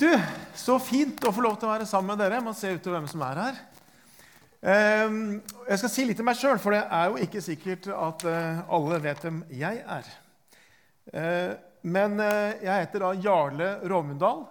Du, 0.00 0.08
så 0.56 0.78
fint 0.80 1.18
å 1.28 1.30
få 1.34 1.42
lov 1.44 1.58
til 1.60 1.68
å 1.68 1.74
være 1.74 1.86
sammen 1.88 2.14
med 2.14 2.22
dere. 2.22 2.38
Jeg 2.38 2.44
må 2.46 2.54
se 2.56 2.70
utover 2.72 2.96
hvem 2.96 3.08
som 3.10 3.24
er 3.26 3.40
her. 3.42 3.58
Ehm, 4.72 5.18
jeg 5.66 5.80
skal 5.82 5.92
si 5.92 6.06
litt 6.08 6.22
om 6.22 6.28
meg 6.30 6.38
sjøl, 6.40 6.56
for 6.62 6.72
det 6.72 6.86
er 6.96 7.10
jo 7.10 7.18
ikke 7.26 7.42
sikkert 7.44 7.88
at 7.92 8.24
eh, 8.30 8.62
alle 8.72 9.00
vet 9.04 9.20
hvem 9.26 9.42
jeg 9.52 9.82
er. 9.84 10.08
Eh, 11.12 11.52
men 11.84 12.16
eh, 12.24 12.64
jeg 12.64 12.86
heter 12.86 13.04
da 13.04 13.12
Jarle 13.26 13.70
Rovmundal. 13.92 14.42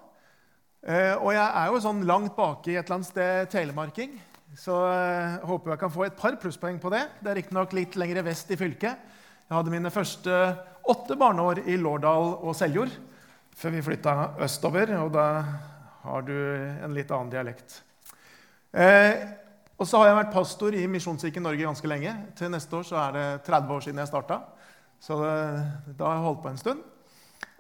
Og 0.86 1.34
jeg 1.34 1.44
er 1.44 1.74
jo 1.74 1.82
sånn 1.84 2.06
langt 2.08 2.38
baki 2.38 2.78
et 2.78 2.86
eller 2.86 3.00
annet 3.00 3.10
sted 3.10 3.50
telemarking. 3.52 4.14
Så 4.56 4.78
jeg 4.86 5.42
håper 5.50 5.74
jeg 5.74 5.82
kan 5.82 5.92
få 5.98 6.06
et 6.06 6.22
par 6.22 6.38
plusspoeng 6.40 6.78
på 6.80 6.94
det. 6.94 7.02
Det 7.20 7.34
er 7.34 7.42
riktignok 7.42 7.74
litt 7.76 7.98
lenger 8.00 8.22
vest 8.30 8.54
i 8.54 8.58
fylket. 8.58 9.02
Jeg 9.50 9.58
hadde 9.58 9.74
mine 9.74 9.92
første 9.92 10.40
åtte 10.94 11.18
barneår 11.20 11.66
i 11.66 11.76
Lårdal 11.82 12.38
og 12.38 12.54
Seljord 12.56 12.94
før 13.60 13.76
vi 13.76 13.84
flytta 13.84 14.16
østover, 14.46 14.94
og 15.02 15.12
da 15.16 15.28
har 16.06 16.24
du 16.28 16.36
en 16.36 16.96
litt 16.96 17.10
annen 17.12 17.32
dialekt. 17.34 17.82
Eh, 18.72 19.26
og 19.80 19.88
så 19.88 20.00
har 20.00 20.10
jeg 20.10 20.20
vært 20.20 20.34
pastor 20.36 20.76
i 20.76 20.86
Misjonskirken 20.92 21.44
Norge 21.44 21.66
ganske 21.66 21.90
lenge. 21.92 22.14
Til 22.40 22.52
neste 22.52 22.80
år 22.80 22.88
så 22.88 23.00
er 23.02 23.16
det 23.16 23.28
30 23.48 23.76
år 23.76 23.84
siden 23.84 24.02
jeg 24.04 24.12
starta. 24.12 24.40
Så 25.00 25.20
det, 25.22 25.36
da 26.00 26.08
har 26.08 26.18
jeg 26.18 26.26
holdt 26.26 26.42
på 26.44 26.52
en 26.52 26.60
stund. 26.60 26.82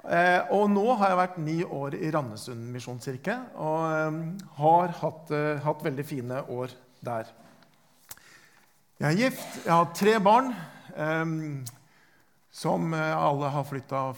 Eh, 0.07 0.41
og 0.55 0.69
nå 0.71 0.85
har 0.99 1.11
jeg 1.11 1.19
vært 1.19 1.39
ni 1.43 1.57
år 1.63 1.95
i 1.99 2.11
Randesund 2.15 2.69
misjonskirke 2.71 3.33
og 3.59 3.81
eh, 3.91 4.19
har 4.61 4.93
hatt, 5.01 5.33
eh, 5.35 5.59
hatt, 5.65 5.83
veldig 5.83 6.05
fine 6.07 6.39
år 6.55 6.75
der. 7.03 7.33
Jeg 8.99 9.09
er 9.09 9.19
gift, 9.19 9.59
jeg 9.65 9.73
har 9.73 9.91
tre 9.95 10.15
barn. 10.23 10.53
Eh, 12.49 12.55
som 12.59 12.93
eh, 12.93 13.17
alle 13.17 13.45
har 13.45 13.63
flytta 13.63 14.13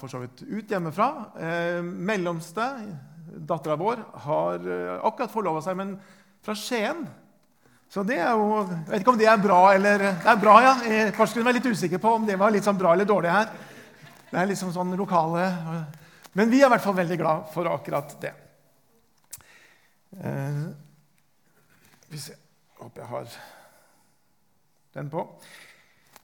ut 0.47 0.71
hjemmefra. 0.71 1.25
Eh, 1.39 1.81
mellomste, 1.83 2.95
dattera 3.35 3.75
vår, 3.75 3.97
har 4.13 4.55
eh, 4.55 5.05
akkurat 5.05 5.31
forlova 5.31 5.61
seg, 5.61 5.77
men 5.77 5.99
fra 6.41 6.55
Skien. 6.55 7.07
Så 7.91 8.03
det 8.07 8.21
er 8.23 8.31
jo 8.31 8.63
Jeg 8.63 8.87
vet 8.87 9.01
ikke 9.01 9.11
om 9.11 9.17
det 9.19 9.27
er 9.27 9.37
bra 9.37 9.73
eller 9.73 9.97
Det 9.99 10.29
er 10.31 10.37
bra, 10.39 10.53
ja. 10.63 10.75
Kanskje 11.11 11.35
kunne 11.35 11.49
være 11.49 11.57
litt 11.59 11.73
usikker 11.75 11.99
på 11.99 12.13
om 12.15 12.25
det 12.25 12.37
var 12.39 12.51
litt 12.51 12.63
sånn 12.63 12.77
bra 12.79 12.93
eller 12.93 13.05
dårlig 13.05 13.29
her. 13.29 13.49
Det 14.29 14.39
er 14.39 14.47
liksom 14.47 14.71
sånn 14.71 14.95
lokale 14.95 15.49
Men 16.31 16.49
vi 16.49 16.61
er 16.61 16.69
i 16.69 16.71
hvert 16.71 16.85
fall 16.85 16.95
veldig 16.95 17.17
glad 17.19 17.49
for 17.51 17.67
akkurat 17.67 18.15
det. 18.23 18.31
Eh, 20.23 20.63
hvis 22.07 22.29
jeg 22.31 22.39
Håper 22.81 23.03
jeg 23.03 23.09
har 23.11 23.27
den 24.95 25.09
på. 25.11 25.27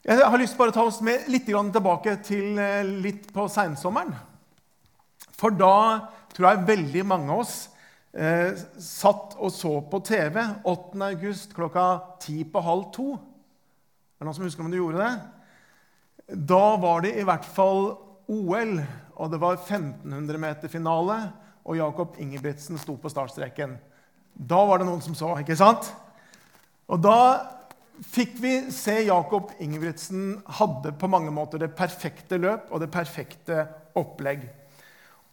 Jeg 0.08 0.24
har 0.24 0.40
lyst 0.40 0.54
til 0.56 0.70
å 0.70 0.72
ta 0.72 0.86
oss 0.88 1.02
med 1.04 1.26
litt 1.28 1.50
tilbake 1.50 2.14
til 2.24 2.56
eh, 2.64 2.88
litt 3.04 3.26
på 3.36 3.44
seinsommeren. 3.52 4.14
For 5.36 5.52
da 5.52 6.08
tror 6.32 6.48
jeg 6.48 6.68
veldig 6.70 7.04
mange 7.04 7.34
av 7.34 7.42
oss 7.42 7.56
eh, 8.16 8.56
satt 8.80 9.36
og 9.36 9.52
så 9.52 9.74
på 9.92 10.00
TV 10.08 10.40
8. 10.64 11.02
august 11.10 11.52
klokka 11.58 11.88
ti 12.24 12.46
på 12.48 12.62
halv 12.64 12.86
to. 12.96 13.18
Er 13.18 14.24
det 14.24 14.30
noen 14.30 14.38
som 14.38 14.48
husker 14.48 14.64
om 14.64 14.72
du 14.72 14.80
gjorde 14.80 15.04
det? 15.04 16.40
Da 16.56 16.64
var 16.80 17.04
det 17.04 17.12
i 17.20 17.28
hvert 17.28 17.52
fall 17.60 17.98
OL, 18.32 18.74
og 19.20 19.36
det 19.36 19.42
var 19.44 19.60
1500-meterfinale, 19.60 21.20
og 21.68 21.82
Jakob 21.82 22.16
Ingebrigtsen 22.24 22.80
sto 22.80 22.96
på 22.96 23.12
startstreken. 23.12 23.76
Da 24.40 24.64
var 24.72 24.80
det 24.80 24.88
noen 24.88 25.04
som 25.04 25.20
så, 25.20 25.36
ikke 25.44 25.60
sant? 25.60 25.92
Og 26.88 27.04
da 27.04 27.20
fikk 28.06 28.38
vi 28.42 28.72
se 28.74 29.06
Jakob 29.08 29.52
Ingebrigtsen 29.60 30.42
hadde 30.60 30.92
på 31.00 31.08
mange 31.10 31.32
måter 31.34 31.58
det 31.62 31.76
perfekte 31.78 32.38
løp 32.42 32.72
og 32.72 32.80
det 32.84 32.92
perfekte 32.94 33.68
opplegg. 33.98 34.42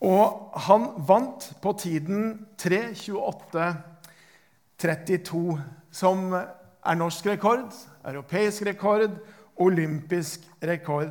Og 0.05 0.51
han 0.67 0.83
vant 1.09 1.53
på 1.63 1.73
tiden 1.81 2.47
3.28,32, 2.61 5.59
som 5.95 6.35
er 6.35 6.95
norsk 6.99 7.27
rekord, 7.33 7.73
europeisk 8.05 8.63
rekord, 8.69 9.11
olympisk 9.57 10.41
rekord. 10.63 11.11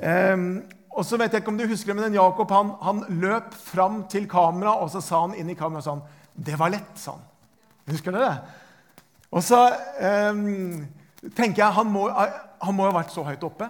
Um, 0.00 0.62
og 0.90 1.04
så 1.06 1.16
vet 1.18 1.32
jeg 1.32 1.40
ikke 1.42 1.52
om 1.52 1.58
du 1.58 1.70
husker 1.70 1.94
det, 1.94 2.02
men 2.02 2.18
Jakob 2.18 2.50
han, 2.54 2.70
han 2.82 3.04
løp 3.22 3.54
fram 3.54 4.04
til 4.10 4.28
kamera 4.30 4.72
og 4.82 4.88
så 4.92 5.00
sa 5.04 5.16
han 5.24 5.38
inn 5.38 5.50
i 5.50 5.58
kameraet 5.58 5.86
sånn 5.86 6.02
Det 6.34 6.58
var 6.58 6.70
lett, 6.74 6.98
sa 6.98 7.10
han. 7.14 7.24
Husker 7.90 8.10
dere 8.14 8.26
det? 8.26 8.38
Og 9.30 9.44
så 9.46 9.60
eh, 10.02 10.40
tenker 11.36 11.62
jeg 11.62 11.76
han 11.76 11.92
må, 11.92 12.08
han 12.10 12.80
ha 12.82 12.94
vært 12.94 13.14
så 13.14 13.24
høyt 13.26 13.44
oppe. 13.46 13.68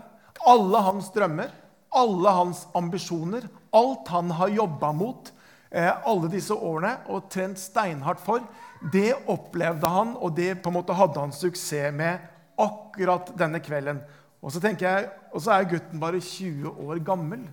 Alle 0.49 0.81
hans 0.87 1.11
drømmer, 1.13 1.53
alle 1.93 2.33
hans 2.33 2.65
ambisjoner, 2.77 3.45
alt 3.77 4.09
han 4.11 4.33
har 4.39 4.55
jobba 4.55 4.93
mot 4.97 5.31
eh, 5.71 5.91
alle 5.91 6.31
disse 6.33 6.55
årene 6.55 6.97
og 7.13 7.29
trent 7.33 7.61
steinhardt 7.61 8.23
for, 8.25 8.45
det 8.93 9.13
opplevde 9.29 9.89
han, 9.93 10.15
og 10.17 10.33
det 10.39 10.55
på 10.63 10.71
en 10.71 10.79
måte 10.79 10.97
hadde 10.97 11.21
han 11.21 11.35
suksess 11.37 11.93
med 11.93 12.25
akkurat 12.61 13.33
denne 13.39 13.61
kvelden. 13.61 14.01
Og 14.41 14.55
så 14.55 14.63
tenker 14.63 14.89
jeg, 14.89 15.11
og 15.35 15.45
så 15.45 15.55
er 15.55 15.69
gutten 15.69 16.01
bare 16.01 16.21
20 16.25 16.73
år 16.89 17.03
gammel. 17.05 17.45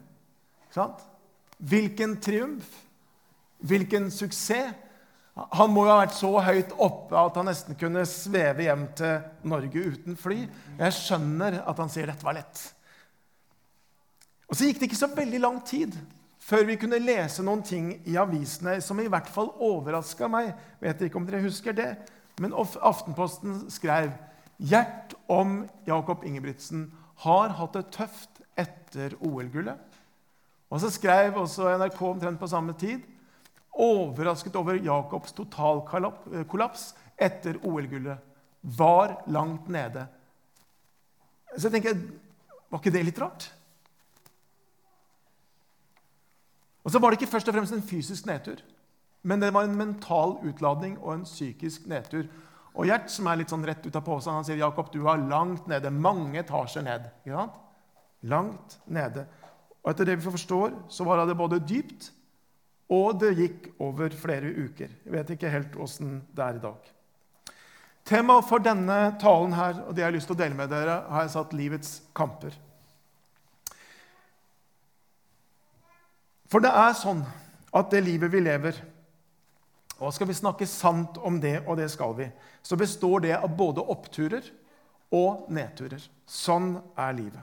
Hvilken 1.58 2.16
triumf! 2.24 2.68
Hvilken 3.60 4.12
suksess! 4.14 4.76
Han 5.38 5.70
må 5.70 5.84
jo 5.86 5.92
ha 5.92 6.00
vært 6.02 6.16
så 6.18 6.32
høyt 6.42 6.72
oppe 6.82 7.18
at 7.20 7.36
han 7.38 7.46
nesten 7.46 7.78
kunne 7.78 8.06
sveve 8.10 8.66
hjem 8.66 8.88
til 8.98 9.50
Norge 9.52 9.84
uten 9.94 10.18
fly. 10.18 10.40
Jeg 10.80 10.96
skjønner 10.98 11.60
at 11.62 11.82
han 11.82 11.92
sier 11.94 12.10
dette 12.10 12.26
var 12.26 12.40
lett. 12.40 12.62
Og 14.48 14.56
Så 14.58 14.66
gikk 14.66 14.80
det 14.80 14.90
ikke 14.90 15.04
så 15.04 15.12
veldig 15.14 15.42
lang 15.44 15.60
tid 15.68 15.98
før 16.48 16.64
vi 16.70 16.78
kunne 16.80 17.02
lese 17.04 17.44
noen 17.44 17.62
ting 17.68 17.90
i 18.08 18.16
avisene 18.18 18.78
som 18.82 19.00
i 19.04 19.10
hvert 19.12 19.28
fall 19.30 19.52
overraska 19.62 20.30
meg. 20.32 20.54
Vet 20.80 21.04
ikke 21.04 21.20
om 21.20 21.28
dere 21.28 21.44
husker 21.44 21.76
det, 21.76 21.90
men 22.42 22.56
Aftenposten 22.56 23.66
skrev 23.74 24.14
Gjert 24.58 25.14
om 25.30 25.68
Jakob 25.86 26.24
Ingebrigtsen 26.26 26.88
har 27.22 27.52
hatt 27.60 27.76
det 27.78 27.92
tøft 27.94 28.40
etter 28.58 29.14
OL-gullet. 29.22 29.78
Og 30.74 30.82
så 30.82 30.90
skrev 30.90 31.38
også 31.38 31.76
NRK 31.78 32.00
omtrent 32.08 32.42
på 32.42 32.50
samme 32.50 32.74
tid 32.80 33.06
overrasket 33.78 34.56
over 34.60 34.80
Jakobs 34.82 35.36
totalkollaps 35.38 36.90
etter 37.18 37.60
OL-gullet. 37.64 38.18
Var 38.62 39.14
langt 39.32 39.68
nede. 39.72 40.08
Så 41.56 41.68
jeg 41.68 41.78
tenker, 41.78 42.02
Var 42.68 42.82
ikke 42.82 42.92
det 42.92 43.06
litt 43.08 43.20
rart? 43.22 43.46
Og 46.84 46.92
så 46.92 47.00
var 47.00 47.12
det 47.12 47.22
ikke 47.22 47.32
først 47.32 47.48
og 47.48 47.56
fremst 47.56 47.76
en 47.76 47.84
fysisk 47.84 48.26
nedtur, 48.28 48.60
men 49.24 49.40
det 49.40 49.54
var 49.56 49.64
en 49.68 49.76
mental 49.76 50.38
utladning 50.48 50.98
og 51.00 51.14
en 51.14 51.24
psykisk 51.24 51.88
nedtur. 51.88 52.28
Og 52.76 52.88
Gjert, 52.88 53.08
som 53.12 53.28
er 53.28 53.40
litt 53.40 53.52
sånn 53.52 53.66
rett 53.68 53.84
ut 53.88 53.96
av 53.96 54.04
posen, 54.06 54.36
han 54.36 54.46
sier 54.48 54.60
Jakob, 54.60 54.92
du 54.92 55.00
var 55.04 55.20
langt 55.20 55.68
nede. 55.68 55.92
Mange 55.92 56.44
etasjer 56.44 56.86
ned. 56.86 57.08
Langt 58.28 58.78
nede. 58.86 59.26
Og 59.82 59.92
etter 59.92 60.08
det 60.08 60.20
vi 60.20 60.28
forstår, 60.28 60.76
så 60.92 61.08
var 61.08 61.24
det 61.26 61.40
både 61.40 61.64
dypt 61.64 62.12
og 62.88 63.18
det 63.20 63.34
gikk 63.36 63.66
over 63.84 64.14
flere 64.16 64.52
uker. 64.56 64.92
Jeg 65.04 65.14
vet 65.14 65.34
ikke 65.36 65.52
helt 65.52 65.76
åssen 65.76 66.22
det 66.36 66.44
er 66.44 66.60
i 66.60 66.64
dag. 66.64 66.94
Temaet 68.08 68.48
for 68.48 68.64
denne 68.64 69.00
talen 69.20 69.56
her, 69.58 69.82
og 69.84 69.96
det 69.96 70.06
jeg 70.06 70.08
har 70.08 70.16
lyst 70.16 70.30
til 70.32 70.38
å 70.38 70.40
dele 70.40 70.56
med 70.56 70.72
dere, 70.72 71.02
har 71.12 71.26
jeg 71.26 71.34
satt 71.34 71.54
'livets 71.54 72.02
kamper'. 72.16 72.56
For 76.48 76.64
det 76.64 76.72
er 76.72 76.94
sånn 76.96 77.26
at 77.76 77.92
det 77.92 78.06
livet 78.06 78.32
vi 78.32 78.40
lever 78.40 78.80
Og 80.00 80.14
skal 80.14 80.28
vi 80.28 80.34
snakke 80.34 80.66
sant 80.70 81.18
om 81.26 81.40
det, 81.42 81.64
og 81.66 81.78
det 81.78 81.90
skal 81.90 82.14
vi, 82.14 82.32
så 82.62 82.78
består 82.78 83.20
det 83.20 83.34
av 83.34 83.50
både 83.58 83.82
oppturer 83.82 84.46
og 85.10 85.48
nedturer. 85.50 86.04
Sånn 86.28 86.76
er 86.94 87.16
livet. 87.18 87.42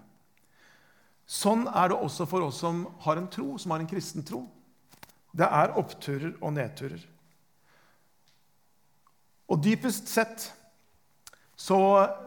Sånn 1.26 1.66
er 1.66 1.88
det 1.88 1.98
også 1.98 2.28
for 2.30 2.46
oss 2.46 2.60
som 2.62 2.86
har 3.00 3.16
en 3.16 3.26
tro, 3.26 3.58
som 3.58 3.74
har 3.74 3.80
en 3.82 3.90
kristen 3.90 4.22
tro. 4.22 4.44
Det 5.34 5.46
er 5.46 5.74
oppturer 5.80 6.36
og 6.40 6.54
nedturer. 6.54 7.00
Og 9.50 9.60
dypest 9.62 10.08
sett 10.08 10.46
så, 11.56 11.78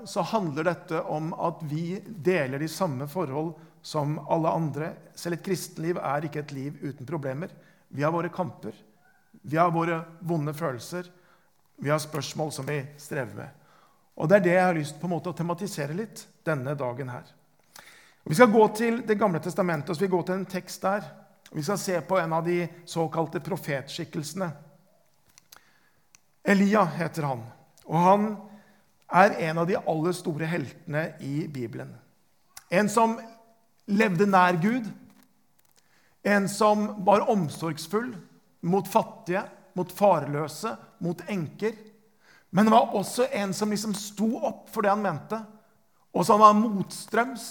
så, 0.05 0.21
handler 0.21 0.69
dette 0.69 1.01
om 1.11 1.33
at 1.33 1.63
vi 1.67 1.99
deler 2.05 2.59
de 2.59 2.69
samme 2.71 3.07
forhold 3.11 3.53
som 3.81 4.17
alle 4.31 4.51
andre. 4.51 4.91
Selv 5.15 5.37
et 5.37 5.45
kristenliv 5.45 5.99
er 5.99 6.27
ikke 6.27 6.43
et 6.45 6.53
liv 6.55 6.77
uten 6.83 7.07
problemer. 7.07 7.51
Vi 7.87 8.03
har 8.03 8.13
våre 8.15 8.31
kamper, 8.33 8.75
vi 9.41 9.57
har 9.59 9.71
våre 9.71 10.01
vonde 10.19 10.53
følelser, 10.55 11.07
vi 11.77 11.91
har 11.91 11.99
spørsmål 12.03 12.51
som 12.51 12.67
vi 12.67 12.81
strever 12.99 13.35
med. 13.35 13.49
Og 14.17 14.29
Det 14.29 14.35
er 14.37 14.43
det 14.43 14.55
jeg 14.55 14.65
har 14.65 14.77
lyst 14.77 14.99
på 14.99 15.07
en 15.07 15.13
måte 15.13 15.31
å 15.31 15.37
tematisere 15.37 15.95
litt 15.95 16.25
denne 16.47 16.73
dagen 16.75 17.11
her. 17.11 17.27
Vi 18.27 18.35
skal 18.35 18.51
gå 18.51 18.63
til 18.75 19.03
Det 19.07 19.15
gamle 19.19 19.39
testamentet 19.39 19.89
og 19.89 19.95
så 19.95 20.03
vi 20.03 20.11
går 20.11 20.23
til 20.27 20.39
en 20.39 20.49
tekst 20.49 20.81
der 20.83 21.05
vi 21.51 21.63
skal 21.63 21.77
se 21.79 22.01
på 22.01 22.19
en 22.19 22.33
av 22.33 22.45
de 22.45 22.67
såkalte 22.85 23.39
profetskikkelsene. 23.39 24.49
Elia 26.47 26.83
heter 26.85 27.27
han, 27.27 27.43
og 27.87 28.03
han 28.03 28.27
er 29.07 29.35
en 29.49 29.63
av 29.63 29.67
de 29.67 29.77
aller 29.79 30.15
store 30.15 30.47
heltene 30.47 31.09
i 31.23 31.47
Bibelen. 31.47 31.93
En 32.69 32.89
som 32.91 33.15
levde 33.87 34.27
nær 34.27 34.59
Gud, 34.59 34.87
en 36.27 36.47
som 36.51 36.89
var 37.07 37.29
omsorgsfull, 37.31 38.11
mot 38.67 38.87
fattige, 38.87 39.43
mot 39.77 39.91
farløse, 39.93 40.73
mot 40.99 41.21
enker. 41.29 41.75
Men 42.49 42.67
han 42.67 42.75
var 42.75 42.95
også 42.97 43.27
en 43.31 43.53
som 43.55 43.71
liksom 43.71 43.95
sto 43.95 44.33
opp 44.49 44.67
for 44.73 44.83
det 44.83 44.91
han 44.91 45.03
mente, 45.03 45.39
og 46.11 46.25
som 46.27 46.41
var 46.41 46.57
motstrøms 46.57 47.47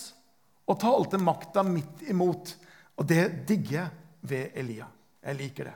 og 0.67 0.81
talte 0.83 1.21
makta 1.23 1.63
midt 1.65 2.05
imot. 2.11 2.57
Og 2.97 3.09
det 3.09 3.23
digger 3.49 3.77
jeg 3.79 3.89
ved 4.27 4.57
Elia. 4.57 4.87
Jeg 5.27 5.39
liker 5.39 5.69
det. 5.71 5.75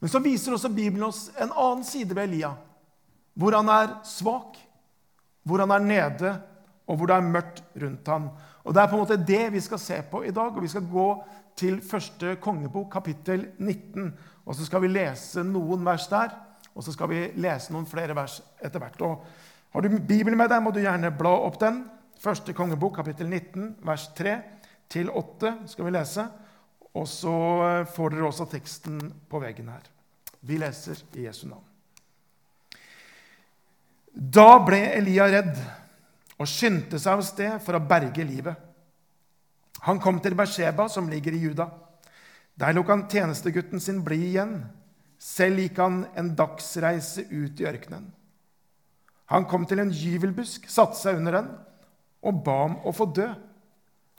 Men 0.00 0.10
så 0.10 0.20
viser 0.22 0.54
også 0.54 0.70
Bibelen 0.74 1.06
oss 1.06 1.28
en 1.38 1.52
annen 1.52 1.84
side 1.86 2.14
ved 2.14 2.24
Elia, 2.26 2.52
hvor 3.38 3.54
han 3.54 3.68
er 3.70 3.92
svak, 4.06 4.58
hvor 5.46 5.62
han 5.62 5.70
er 5.70 5.84
nede, 5.84 6.32
og 6.86 6.98
hvor 6.98 7.08
det 7.08 7.16
er 7.16 7.28
mørkt 7.34 7.62
rundt 7.82 8.08
ham. 8.10 8.30
Og 8.64 8.74
Det 8.74 8.82
er 8.82 8.88
på 8.90 8.96
en 8.96 9.02
måte 9.02 9.24
det 9.26 9.52
vi 9.52 9.60
skal 9.60 9.78
se 9.78 10.02
på 10.10 10.22
i 10.24 10.30
dag. 10.30 10.56
og 10.56 10.62
Vi 10.62 10.68
skal 10.68 10.86
gå 10.90 11.24
til 11.56 11.80
første 11.82 12.36
kongebok, 12.40 12.90
kapittel 12.92 13.48
19. 13.58 14.12
Og 14.46 14.54
så 14.54 14.66
skal 14.66 14.82
vi 14.82 14.88
lese 14.88 15.42
noen 15.42 15.84
vers 15.86 16.06
der, 16.10 16.34
og 16.74 16.82
så 16.82 16.92
skal 16.92 17.08
vi 17.08 17.22
lese 17.36 17.72
noen 17.72 17.86
flere 17.86 18.14
vers 18.16 18.40
etter 18.62 18.78
hvert. 18.78 19.00
Og 19.02 19.24
har 19.72 19.80
du 19.80 19.98
Bibelen 19.98 20.38
med 20.38 20.50
deg, 20.50 20.62
må 20.62 20.70
du 20.70 20.80
gjerne 20.80 21.14
bla 21.14 21.34
opp 21.46 21.60
den. 21.60 21.84
Første 22.22 22.52
kongebok, 22.52 22.96
kapittel 22.96 23.28
19, 23.28 23.76
vers 23.82 24.08
3 24.18 24.36
til 24.90 25.10
8 25.10 25.52
skal 25.70 25.86
vi 25.86 25.94
lese. 25.94 26.24
Og 26.92 27.06
så 27.08 27.34
eh, 27.66 27.84
får 27.88 28.14
dere 28.14 28.28
også 28.28 28.48
teksten 28.52 28.98
på 29.30 29.40
veggen 29.42 29.70
her. 29.72 29.84
Vi 30.42 30.58
leser 30.60 30.98
i 31.16 31.26
Jesu 31.28 31.46
navn. 31.48 31.64
Da 34.12 34.58
ble 34.60 34.80
Elia 34.98 35.28
redd 35.30 35.54
og 36.36 36.48
skyndte 36.50 36.98
seg 37.00 37.16
av 37.16 37.24
sted 37.24 37.54
for 37.64 37.78
å 37.78 37.86
berge 37.86 38.26
livet. 38.26 38.68
Han 39.86 39.98
kom 40.02 40.20
til 40.22 40.36
Bersheba, 40.38 40.86
som 40.92 41.08
ligger 41.10 41.34
i 41.34 41.40
Juda. 41.46 41.70
Der 42.60 42.74
lot 42.76 42.90
han 42.92 43.06
tjenestegutten 43.10 43.80
sin 43.80 44.02
bli 44.04 44.20
igjen. 44.28 44.60
Selv 45.22 45.62
gikk 45.62 45.78
han 45.80 46.02
en 46.18 46.32
dagsreise 46.38 47.24
ut 47.30 47.60
i 47.62 47.66
ørkenen. 47.70 48.10
Han 49.32 49.46
kom 49.48 49.64
til 49.66 49.80
en 49.80 49.92
gyvelbusk, 49.94 50.68
satte 50.68 50.98
seg 50.98 51.22
under 51.22 51.38
den 51.38 51.52
og 52.22 52.42
ba 52.46 52.58
om 52.66 52.76
å 52.86 52.92
få 52.94 53.08
dø. 53.16 53.30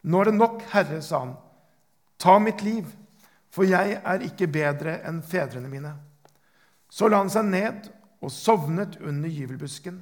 Nå 0.03 0.19
er 0.19 0.29
det 0.29 0.37
nok, 0.37 0.63
Herre, 0.73 1.01
sa 1.01 1.23
han. 1.23 1.35
Ta 2.19 2.37
mitt 2.39 2.61
liv, 2.63 2.87
for 3.53 3.67
jeg 3.67 3.99
er 3.99 4.25
ikke 4.25 4.49
bedre 4.51 4.97
enn 5.07 5.21
fedrene 5.25 5.69
mine. 5.71 5.93
Så 6.91 7.09
la 7.09 7.21
han 7.21 7.31
seg 7.31 7.47
ned 7.49 7.87
og 8.23 8.31
sovnet 8.31 8.99
under 9.01 9.29
gyvelbusken. 9.29 10.01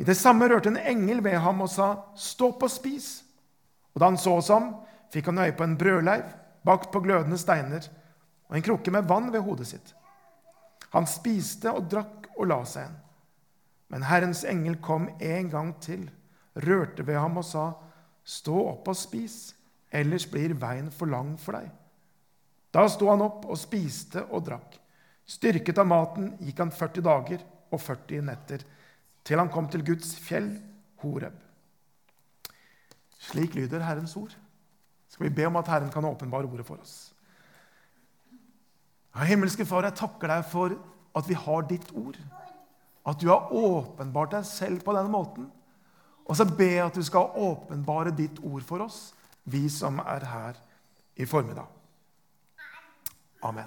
I 0.00 0.06
det 0.06 0.16
samme 0.16 0.48
rørte 0.48 0.70
en 0.72 0.80
engel 0.80 1.20
ved 1.24 1.36
ham 1.44 1.60
og 1.60 1.68
sa, 1.68 1.96
'Stå 2.16 2.48
opp 2.54 2.62
og 2.62 2.70
spis.' 2.70 3.22
Og 3.94 4.00
da 4.00 4.06
han 4.06 4.18
så 4.18 4.36
oss 4.38 4.48
ham, 4.48 4.74
fikk 5.12 5.26
han 5.26 5.38
øye 5.38 5.52
på 5.52 5.64
en 5.64 5.76
brødleiv 5.76 6.24
bakt 6.64 6.92
på 6.92 7.00
glødende 7.00 7.38
steiner 7.38 7.88
og 8.48 8.56
en 8.56 8.62
krukke 8.62 8.90
med 8.90 9.08
vann 9.08 9.32
ved 9.32 9.40
hodet 9.40 9.66
sitt. 9.66 9.94
Han 10.90 11.06
spiste 11.06 11.70
og 11.70 11.90
drakk 11.90 12.28
og 12.36 12.46
la 12.46 12.64
seg 12.64 12.82
igjen. 12.84 12.96
Men 13.90 14.06
Herrens 14.06 14.44
engel 14.44 14.76
kom 14.82 15.08
en 15.20 15.50
gang 15.50 15.72
til, 15.82 16.10
rørte 16.54 17.06
ved 17.06 17.18
ham 17.18 17.36
og 17.36 17.44
sa, 17.44 17.72
'Stå 18.30 18.54
opp 18.70 18.88
og 18.92 18.96
spis, 18.96 19.54
ellers 19.90 20.26
blir 20.30 20.54
veien 20.54 20.90
for 20.94 21.10
lang 21.10 21.34
for 21.40 21.58
deg.' 21.58 21.70
Da 22.70 22.86
sto 22.86 23.08
han 23.10 23.24
opp 23.24 23.48
og 23.50 23.58
spiste 23.58 24.22
og 24.30 24.44
drakk. 24.46 24.76
Styrket 25.26 25.78
av 25.82 25.88
maten 25.90 26.36
gikk 26.38 26.62
han 26.62 26.70
40 26.70 27.02
dager 27.02 27.42
og 27.70 27.80
40 27.82 28.22
netter 28.28 28.62
til 29.26 29.38
han 29.38 29.50
kom 29.52 29.68
til 29.70 29.82
Guds 29.84 30.14
fjell, 30.22 30.52
Horeb. 31.02 31.34
Slik 33.20 33.54
lyder 33.54 33.82
Herrens 33.84 34.16
ord. 34.16 34.32
Skal 35.10 35.28
vi 35.28 35.34
be 35.34 35.46
om 35.48 35.58
at 35.60 35.68
Herren 35.68 35.90
kan 35.92 36.06
åpenbare 36.06 36.48
ordet 36.48 36.66
for 36.66 36.80
oss. 36.80 37.12
Ja, 39.14 39.26
himmelske 39.26 39.66
Far, 39.66 39.84
jeg 39.84 39.98
takker 39.98 40.30
deg 40.30 40.44
for 40.48 40.76
at 41.18 41.28
vi 41.28 41.34
har 41.34 41.66
ditt 41.68 41.90
ord. 41.98 42.18
At 43.06 43.20
du 43.20 43.28
har 43.32 43.50
åpenbart 43.50 44.36
deg 44.36 44.46
selv 44.46 44.84
på 44.86 44.94
denne 44.94 45.10
måten. 45.10 45.50
Og 46.30 46.38
så 46.38 46.46
jeg 46.76 46.86
at 46.86 46.94
du 46.94 47.02
skal 47.02 47.32
åpenbare 47.42 48.12
ditt 48.14 48.38
ord 48.46 48.62
for 48.62 48.86
oss, 48.86 49.10
vi 49.50 49.64
som 49.72 49.98
er 50.04 50.24
her 50.30 50.58
i 51.18 51.26
formiddag. 51.26 51.66
Amen. 53.42 53.66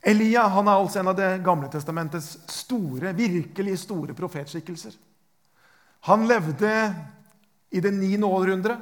Elia 0.00 0.46
han 0.48 0.68
er 0.70 0.78
altså 0.80 1.02
en 1.02 1.10
av 1.12 1.16
Det 1.18 1.42
gamle 1.44 1.68
testamentets 1.68 2.38
store, 2.48 3.12
virkelig 3.12 3.76
store 3.82 4.16
profetskikkelser. 4.16 4.94
Han 6.08 6.24
levde 6.24 6.72
i 7.70 7.82
det 7.84 7.92
9. 7.92 8.16
århundre 8.24 8.78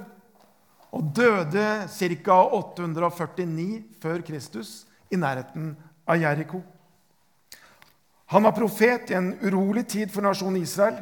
og 0.94 1.10
døde 1.16 1.88
ca. 1.90 2.38
849 2.54 3.82
før 4.00 4.22
Kristus 4.22 4.86
i 5.10 5.18
nærheten 5.18 5.72
av 6.06 6.22
Jeriko. 6.22 6.62
Han 8.28 8.44
var 8.44 8.52
profet 8.52 9.10
i 9.10 9.16
en 9.16 9.32
urolig 9.40 9.86
tid 9.88 10.12
for 10.12 10.24
nasjonen 10.24 10.60
Israel 10.60 10.98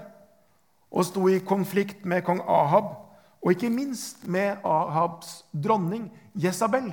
og 0.90 1.08
sto 1.08 1.26
i 1.28 1.40
konflikt 1.43 2.05
med 2.06 2.23
kong 2.26 2.38
Ahab 2.46 2.93
og 3.43 3.52
ikke 3.52 3.70
minst 3.70 4.25
med 4.31 4.62
Ahabs 4.67 5.44
dronning 5.52 6.08
Jesabel. 6.34 6.93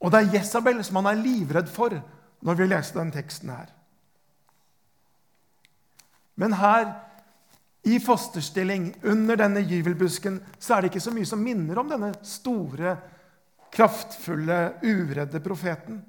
Og 0.00 0.12
det 0.12 0.20
er 0.20 0.36
Jesabel 0.38 0.82
som 0.84 1.00
han 1.00 1.10
er 1.12 1.22
livredd 1.22 1.68
for 1.72 1.96
når 2.44 2.58
vi 2.58 2.68
leser 2.68 3.00
den 3.00 3.12
teksten 3.14 3.52
her. 3.52 3.72
Men 6.36 6.52
her, 6.52 6.90
i 7.86 7.96
fosterstilling, 8.02 8.90
under 9.04 9.38
denne 9.40 9.62
gyvelbusken, 9.64 10.40
så 10.58 10.74
er 10.74 10.84
det 10.84 10.90
ikke 10.90 11.04
så 11.06 11.14
mye 11.14 11.28
som 11.28 11.40
minner 11.40 11.78
om 11.80 11.88
denne 11.88 12.10
store, 12.26 12.96
kraftfulle, 13.72 14.58
uredde 14.84 15.40
profeten. 15.40 16.02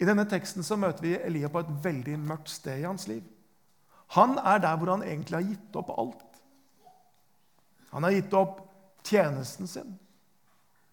I 0.00 0.06
denne 0.08 0.24
teksten 0.28 0.64
så 0.66 0.76
møter 0.80 1.04
vi 1.04 1.16
Elia 1.18 1.50
på 1.52 1.62
et 1.62 1.72
veldig 1.84 2.16
mørkt 2.20 2.50
sted 2.50 2.80
i 2.80 2.86
hans 2.88 3.06
liv. 3.10 3.22
Han 4.16 4.36
er 4.38 4.60
der 4.60 4.76
hvor 4.76 4.92
han 4.92 5.04
egentlig 5.06 5.38
har 5.38 5.48
gitt 5.48 5.76
opp 5.78 5.92
alt. 5.96 6.40
Han 7.92 8.04
har 8.04 8.14
gitt 8.16 8.34
opp 8.36 8.60
tjenesten 9.04 9.68
sin. 9.68 9.98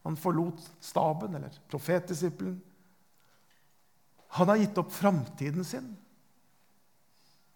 Han 0.03 0.17
forlot 0.19 0.61
staben, 0.83 1.35
eller 1.35 1.55
profetdisippelen. 1.71 2.59
Han 4.39 4.51
har 4.51 4.61
gitt 4.61 4.77
opp 4.77 4.91
framtiden 4.93 5.65
sin. 5.65 5.89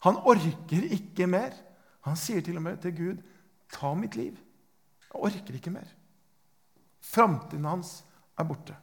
Han 0.04 0.20
orker 0.28 0.88
ikke 0.96 1.28
mer. 1.30 1.56
Han 2.04 2.20
sier 2.20 2.44
til 2.44 2.58
og 2.60 2.66
med 2.66 2.82
til 2.84 2.96
Gud, 2.96 3.22
'Ta 3.72 3.94
mitt 3.94 4.16
liv. 4.16 4.36
Jeg 5.14 5.22
orker 5.22 5.54
ikke 5.56 5.72
mer.' 5.72 5.96
Framtiden 7.02 7.66
hans 7.66 8.04
er 8.38 8.44
borte. 8.44 8.76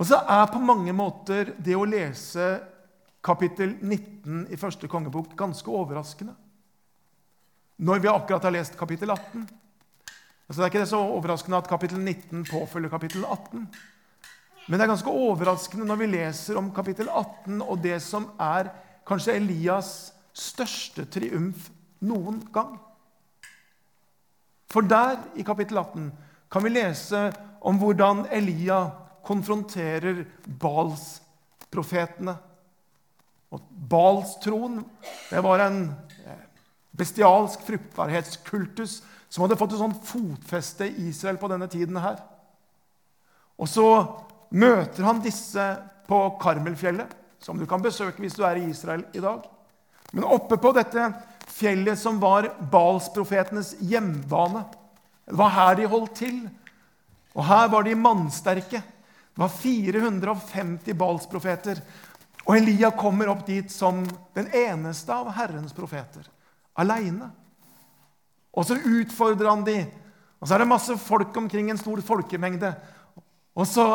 Og 0.00 0.08
så 0.08 0.16
er 0.24 0.46
på 0.48 0.62
mange 0.64 0.94
måter 0.96 1.52
det 1.60 1.74
å 1.76 1.84
lese 1.84 2.54
kapittel 3.20 3.74
19 3.82 4.46
i 4.48 4.56
første 4.56 4.88
kongebok 4.88 5.34
ganske 5.36 5.68
overraskende. 5.68 6.32
Når 7.84 8.00
vi 8.00 8.08
akkurat 8.08 8.46
har 8.48 8.54
lest 8.54 8.78
kapittel 8.80 9.12
18. 9.12 9.44
Altså 10.48 10.56
det 10.56 10.64
er 10.64 10.72
ikke 10.72 10.82
det 10.82 10.92
så 10.92 11.00
overraskende 11.04 11.60
at 11.60 11.68
kapittel 11.68 12.00
19 12.00 12.46
påfølger 12.48 12.92
kapittel 12.92 13.26
18. 13.28 13.66
Men 14.68 14.78
det 14.78 14.86
er 14.86 14.92
ganske 14.94 15.12
overraskende 15.12 15.84
når 15.88 16.00
vi 16.00 16.08
leser 16.14 16.56
om 16.56 16.72
kapittel 16.72 17.08
18 17.12 17.60
og 17.60 17.84
det 17.84 18.00
som 18.04 18.30
er 18.40 18.72
kanskje 19.08 19.36
Elias 19.36 19.92
største 20.32 21.04
triumf 21.12 21.68
noen 22.00 22.40
gang. 22.54 22.78
For 24.70 24.86
der, 24.86 25.18
i 25.36 25.44
kapittel 25.44 25.80
18, 25.82 26.08
kan 26.50 26.64
vi 26.64 26.72
lese 26.72 27.28
om 27.60 27.76
hvordan 27.76 28.24
Elia 28.32 28.84
konfronterer 29.26 30.24
Bals-profetene. 30.44 32.36
Og 33.50 33.62
Bals-troen 33.90 34.80
det 35.30 35.42
var 35.44 35.64
en 35.64 35.82
eh, 36.24 36.42
bestialsk 36.96 37.62
fruktbarhetskultus 37.66 39.00
som 39.30 39.44
hadde 39.44 39.58
fått 39.58 39.76
et 39.76 39.82
sånt 39.82 40.02
fotfeste 40.06 40.88
i 40.90 41.08
Israel 41.10 41.38
på 41.38 41.50
denne 41.50 41.68
tiden 41.70 41.98
her. 42.02 42.18
Og 43.60 43.68
så 43.70 43.86
møter 44.50 45.06
han 45.06 45.22
disse 45.22 45.64
på 46.10 46.20
Karmelfjellet, 46.42 47.10
som 47.40 47.58
du 47.58 47.66
kan 47.70 47.82
besøke 47.82 48.22
hvis 48.22 48.36
du 48.38 48.44
er 48.46 48.58
i 48.58 48.68
Israel 48.70 49.04
i 49.14 49.22
dag. 49.22 49.44
Men 50.10 50.26
oppe 50.26 50.58
på 50.58 50.72
dette 50.74 51.10
fjellet 51.50 51.98
som 51.98 52.18
var 52.22 52.48
Balsprofetenes 52.72 53.76
hjembane. 53.80 54.64
Det 55.26 55.38
var 55.38 55.54
her 55.54 55.76
de 55.78 55.90
holdt 55.90 56.16
til. 56.18 56.40
Og 57.36 57.46
her 57.46 57.68
var 57.70 57.86
de 57.86 57.94
mannsterke. 57.94 58.82
Det 59.34 59.42
var 59.42 59.48
450 59.48 60.94
Balsprofeter. 60.94 61.80
Og 62.46 62.56
Elia 62.56 62.90
kommer 62.90 63.30
opp 63.30 63.44
dit 63.46 63.70
som 63.72 64.02
den 64.34 64.48
eneste 64.56 65.14
av 65.14 65.30
Herrens 65.36 65.74
profeter. 65.76 66.26
Aleine. 66.74 67.30
Og 68.50 68.66
så 68.66 68.74
utfordrer 68.74 69.50
han 69.50 69.64
de. 69.66 69.78
Og 70.40 70.48
så 70.48 70.56
er 70.56 70.62
det 70.62 70.72
masse 70.72 70.96
folk 70.98 71.36
omkring, 71.36 71.70
en 71.70 71.78
stor 71.78 72.00
folkemengde. 72.02 72.72
Og 73.54 73.68
så 73.68 73.86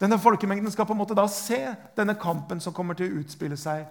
denne 0.00 0.16
folkemengden 0.18 0.72
skal 0.72 0.86
på 0.88 0.94
en 0.96 1.02
måte 1.02 1.16
da 1.18 1.26
se 1.28 1.58
denne 1.98 2.16
kampen 2.16 2.60
som 2.62 2.72
kommer 2.72 2.96
til 2.96 3.10
å 3.10 3.20
utspille 3.20 3.58
seg. 3.60 3.84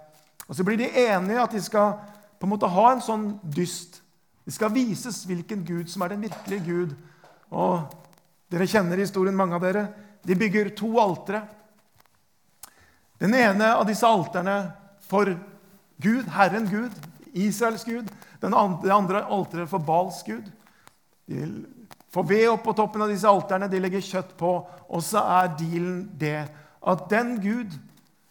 Og 0.48 0.55
Så 0.55 0.65
blir 0.65 0.79
de 0.79 0.89
enige 0.89 1.43
at 1.43 1.53
de 1.53 1.62
skal 1.62 2.00
på 2.39 2.48
en 2.48 2.53
måte 2.55 2.72
ha 2.72 2.91
en 2.91 3.03
sånn 3.03 3.27
dyst. 3.43 4.01
Det 4.46 4.55
skal 4.55 4.74
vises 4.74 5.22
hvilken 5.29 5.62
Gud 5.67 5.91
som 5.91 6.01
er 6.01 6.15
den 6.15 6.25
virkelige 6.25 6.65
Gud. 6.65 6.96
Og 7.51 7.91
Dere 8.50 8.65
kjenner 8.65 8.98
historien, 8.98 9.36
mange 9.38 9.53
av 9.53 9.62
dere. 9.62 9.84
De 10.29 10.36
bygger 10.38 10.69
to 10.77 10.91
altre. 11.01 11.41
Den 13.17 13.33
ene 13.33 13.71
av 13.74 13.88
disse 13.89 14.05
alterne 14.05 14.59
for 15.09 15.31
Gud, 15.98 16.27
Herren 16.29 16.69
Gud, 16.69 16.93
Israels 17.33 17.83
Gud. 17.88 18.12
Den 18.39 18.53
andre, 18.53 19.17
det 19.17 19.25
alteret 19.25 19.71
for 19.71 19.81
Bals 19.81 20.21
Gud. 20.27 20.45
De 21.25 21.65
får 22.13 22.29
ved 22.29 22.45
opp 22.51 22.63
på 22.67 22.77
toppen 22.77 23.01
av 23.01 23.09
disse 23.09 23.27
alterne, 23.27 23.67
de 23.67 23.81
legger 23.81 24.05
kjøtt 24.05 24.38
på. 24.38 24.53
Og 24.86 25.03
så 25.03 25.25
er 25.41 25.51
dealen 25.57 26.05
det 26.21 26.45
at 26.79 27.05
den 27.09 27.36
Gud 27.41 27.74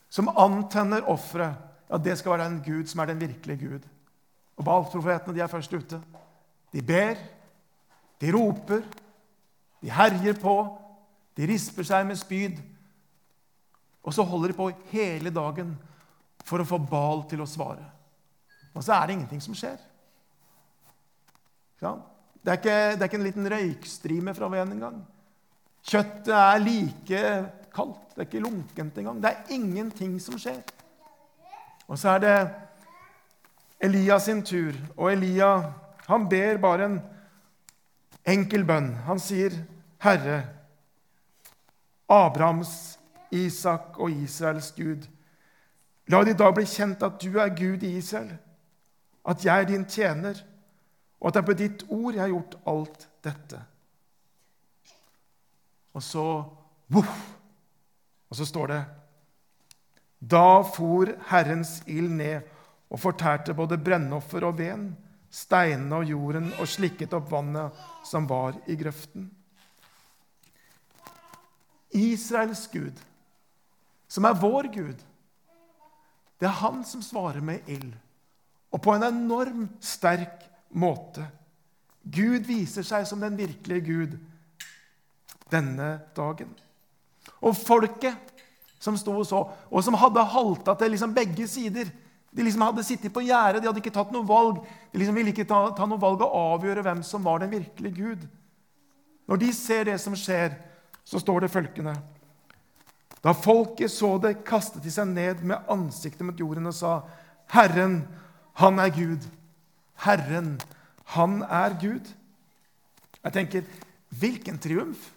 som 0.08 0.30
antenner 0.38 1.02
offeret, 1.10 1.58
ja, 1.90 1.98
det 1.98 2.14
skal 2.20 2.36
være 2.36 2.46
den 2.46 2.62
Gud 2.62 2.88
som 2.88 3.02
er 3.02 3.10
den 3.10 3.20
virkelige 3.26 3.66
Gud. 3.66 3.84
Og 4.58 4.64
Baal-profetene 4.64 5.34
de 5.34 5.42
er 5.42 5.50
først 5.50 5.74
ute. 5.74 5.98
De 6.72 6.82
ber, 6.82 7.18
de 8.22 8.32
roper, 8.34 8.86
de 9.82 9.90
herjer 9.90 10.38
på, 10.38 10.60
de 11.38 11.46
risper 11.46 11.86
seg 11.86 12.06
med 12.08 12.18
spyd. 12.18 12.58
Og 14.02 14.14
så 14.14 14.24
holder 14.26 14.50
de 14.50 14.58
på 14.58 14.70
hele 14.90 15.30
dagen 15.30 15.76
for 16.46 16.62
å 16.62 16.66
få 16.66 16.80
Bal 16.82 17.22
til 17.30 17.44
å 17.44 17.46
svare. 17.46 17.84
Og 18.74 18.82
så 18.82 18.96
er 18.96 19.06
det 19.06 19.18
ingenting 19.18 19.42
som 19.44 19.54
skjer. 19.58 19.78
Ja? 21.82 21.94
Det, 22.42 22.50
er 22.50 22.58
ikke, 22.58 22.76
det 22.94 23.02
er 23.02 23.10
ikke 23.10 23.20
en 23.20 23.28
liten 23.28 23.50
røykstrime 23.52 24.34
fra 24.34 24.50
veden 24.50 24.74
engang. 24.74 24.98
Kjøttet 25.86 26.34
er 26.34 26.62
like 26.64 27.22
kaldt. 27.74 28.02
Det 28.14 28.24
er 28.24 28.28
ikke 28.28 28.44
lunkent 28.44 28.98
engang. 28.98 29.22
Det 29.22 29.30
er 29.30 29.54
ingenting 29.54 30.18
som 30.22 30.38
skjer. 30.40 30.58
Og 31.86 31.98
så 32.00 32.16
er 32.16 32.24
det 32.24 32.36
Elias 33.88 34.26
sin 34.26 34.42
tur. 34.42 34.74
Og 34.96 35.12
Elia 35.12 35.52
han 36.08 36.26
ber 36.28 36.58
bare 36.58 36.88
en 36.88 37.00
enkel 38.26 38.64
bønn. 38.66 38.94
Han 39.06 39.20
sier, 39.20 39.52
'Herre, 40.00 40.57
Abrahams, 42.08 42.98
Isak 43.30 43.98
og 43.98 44.10
Israels 44.10 44.72
Gud.' 44.76 45.08
La 46.08 46.22
det 46.24 46.32
i 46.32 46.38
dag 46.40 46.54
bli 46.56 46.64
kjent 46.64 47.02
at 47.04 47.20
du 47.20 47.36
er 47.36 47.52
Gud 47.52 47.82
i 47.84 47.96
Israel, 47.98 48.32
at 49.28 49.44
jeg 49.44 49.60
er 49.60 49.66
din 49.68 49.84
tjener, 49.84 50.38
og 51.20 51.28
at 51.28 51.34
det 51.34 51.40
er 51.42 51.46
på 51.46 51.56
ditt 51.58 51.82
ord 51.92 52.14
jeg 52.14 52.22
har 52.22 52.32
gjort 52.32 52.54
alt 52.66 53.08
dette. 53.24 53.60
Og 55.92 56.02
så 56.02 56.44
voff, 56.88 57.34
Og 58.30 58.36
så 58.36 58.44
står 58.44 58.66
det 58.66 58.82
Da 60.20 60.62
for 60.62 61.08
Herrens 61.30 61.78
ild 61.86 62.10
ned 62.12 62.42
og 62.90 63.00
fortærte 63.00 63.54
både 63.54 63.78
brennoffer 63.78 64.44
og 64.44 64.58
veden, 64.58 64.90
steinene 65.30 65.96
og 65.96 66.04
jorden, 66.04 66.52
og 66.60 66.68
slikket 66.68 67.12
opp 67.16 67.30
vannet 67.32 67.72
som 68.04 68.28
var 68.28 68.56
i 68.66 68.76
grøften. 68.76 69.28
Israels 71.94 72.66
Gud, 72.72 72.98
som 74.08 74.24
er 74.24 74.40
vår 74.40 74.68
Gud, 74.74 75.04
det 76.38 76.46
er 76.46 76.60
han 76.60 76.84
som 76.86 77.02
svarer 77.02 77.42
med 77.44 77.66
ild, 77.66 77.92
og 78.70 78.82
på 78.84 78.94
en 78.94 79.06
enorm 79.08 79.68
sterk 79.80 80.44
måte. 80.70 81.24
Gud 82.04 82.46
viser 82.46 82.86
seg 82.86 83.06
som 83.08 83.20
den 83.20 83.36
virkelige 83.38 83.84
Gud 83.88 84.18
denne 85.52 85.98
dagen. 86.16 86.50
Og 87.40 87.56
folket 87.56 88.44
som 88.78 88.96
sto 88.98 89.16
og 89.18 89.26
så, 89.26 89.40
og 89.70 89.84
som 89.84 89.96
hadde 89.98 90.26
halta 90.32 90.76
til 90.78 90.94
liksom 90.94 91.16
begge 91.16 91.48
sider 91.50 91.90
De 92.28 92.44
liksom 92.44 92.62
hadde 92.62 92.84
sittet 92.84 93.10
på 93.10 93.22
gjerdet, 93.24 93.62
de 93.62 93.66
hadde 93.66 93.80
ikke 93.80 93.90
tatt 93.90 94.10
noe 94.12 94.26
valg. 94.28 94.58
De 94.92 95.00
liksom 95.00 95.16
ville 95.16 95.32
ikke 95.32 95.46
ta, 95.48 95.62
ta 95.74 95.86
noe 95.88 95.98
valg 95.98 96.20
og 96.22 96.34
avgjøre 96.36 96.82
hvem 96.84 97.00
som 97.02 97.24
var 97.24 97.40
den 97.40 97.50
virkelige 97.50 97.96
Gud. 97.96 98.26
Når 99.26 99.40
de 99.40 99.48
ser 99.56 99.88
det 99.88 99.94
som 99.98 100.14
skjer, 100.14 100.52
så 101.08 101.20
står 101.22 101.44
det 101.46 101.52
følgende 101.52 101.94
Da 103.24 103.32
folket 103.34 103.90
så 103.90 104.12
det, 104.22 104.44
kastet 104.46 104.84
de 104.84 104.92
seg 104.92 105.08
ned 105.10 105.40
med 105.42 105.70
ansiktet 105.72 106.26
mot 106.26 106.38
jorden 106.38 106.68
og 106.70 106.76
sa, 106.76 106.92
Herren, 107.50 108.02
han 108.60 108.78
er 108.78 108.92
Gud. 108.94 109.24
Herren, 110.04 110.52
han 111.16 111.40
er 111.42 111.74
Gud. 111.80 112.12
Jeg 113.24 113.34
tenker, 113.34 113.64
hvilken 114.20 114.60
triumf! 114.62 115.10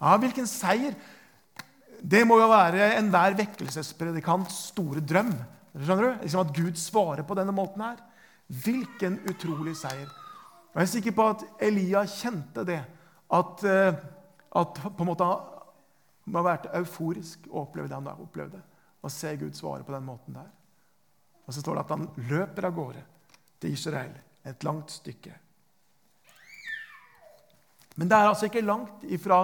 Ja, 0.00 0.16
Hvilken 0.16 0.48
seier! 0.48 0.96
Det 2.00 2.22
må 2.24 2.38
jo 2.40 2.48
være 2.48 2.94
enhver 2.96 3.36
vekkelsespredikants 3.36 4.70
store 4.70 5.02
drøm. 5.04 5.34
Skjønner 5.76 6.06
du? 6.06 6.22
Liksom 6.24 6.40
At 6.46 6.54
Gud 6.56 6.80
svarer 6.80 7.26
på 7.28 7.36
denne 7.36 7.52
måten 7.52 7.84
her. 7.84 8.00
Hvilken 8.48 9.20
utrolig 9.28 9.76
seier. 9.78 10.08
Jeg 10.72 10.82
er 10.82 10.88
sikker 10.88 11.14
på 11.14 11.26
at 11.34 11.44
Elia 11.66 12.06
kjente 12.08 12.64
det. 12.66 12.80
At, 13.30 13.64
eh, 13.68 14.00
at 14.50 14.80
på 14.82 15.04
en 15.04 15.10
måte 15.10 15.28
må 16.30 16.40
ha 16.40 16.46
vært 16.46 16.70
euforisk 16.78 17.46
å 17.50 17.64
oppleve 17.64 17.90
det 17.90 17.96
han 17.96 18.06
da 18.06 18.16
opplevde. 18.18 18.60
Å 19.00 19.08
se 19.12 19.32
Gud 19.40 19.56
svare 19.56 19.86
på 19.86 19.94
den 19.94 20.06
måten 20.06 20.36
der. 20.36 20.50
Og 21.46 21.54
så 21.54 21.62
står 21.62 21.78
det 21.78 21.84
at 21.86 21.94
han 21.94 22.08
løper 22.30 22.68
av 22.68 22.74
gårde 22.76 23.04
til 23.62 23.74
Israel 23.74 24.12
et 24.46 24.66
langt 24.66 24.92
stykke. 24.92 25.32
Men 27.98 28.10
det 28.10 28.16
er 28.16 28.28
altså 28.30 28.48
ikke 28.48 28.64
langt 28.64 29.02
ifra 29.12 29.42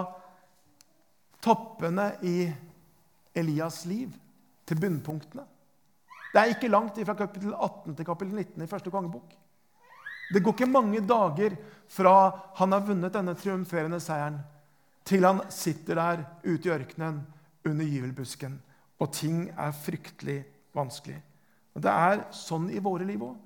toppene 1.42 2.12
i 2.26 2.46
Elias 3.36 3.84
liv 3.88 4.14
til 4.66 4.80
bunnpunktene. 4.80 5.44
Det 6.32 6.42
er 6.42 6.52
ikke 6.52 6.70
langt 6.70 6.98
fra 7.00 7.16
kapittel 7.16 7.54
18 7.54 7.96
til 7.96 8.06
kapittel 8.06 8.34
19 8.34 8.64
i 8.64 8.70
første 8.70 8.92
kongebok. 8.92 9.34
Det 10.32 10.42
går 10.42 10.56
ikke 10.56 10.68
mange 10.68 11.00
dager 11.06 11.54
fra 11.88 12.14
han 12.58 12.74
har 12.74 12.84
vunnet 12.84 13.14
denne 13.14 13.36
triumferende 13.38 14.00
seieren, 14.02 14.40
til 15.06 15.24
han 15.24 15.44
sitter 15.54 15.98
der 16.00 16.24
ute 16.44 16.68
i 16.68 16.72
ørkenen 16.74 17.20
under 17.66 17.86
gyvelbusken, 17.86 18.58
og 18.98 19.12
ting 19.14 19.48
er 19.50 19.74
fryktelig 19.74 20.40
vanskelig. 20.74 21.18
Og 21.74 21.82
Det 21.82 21.92
er 21.92 22.22
sånn 22.32 22.70
i 22.72 22.82
våre 22.82 23.04
liv 23.06 23.22
òg. 23.22 23.36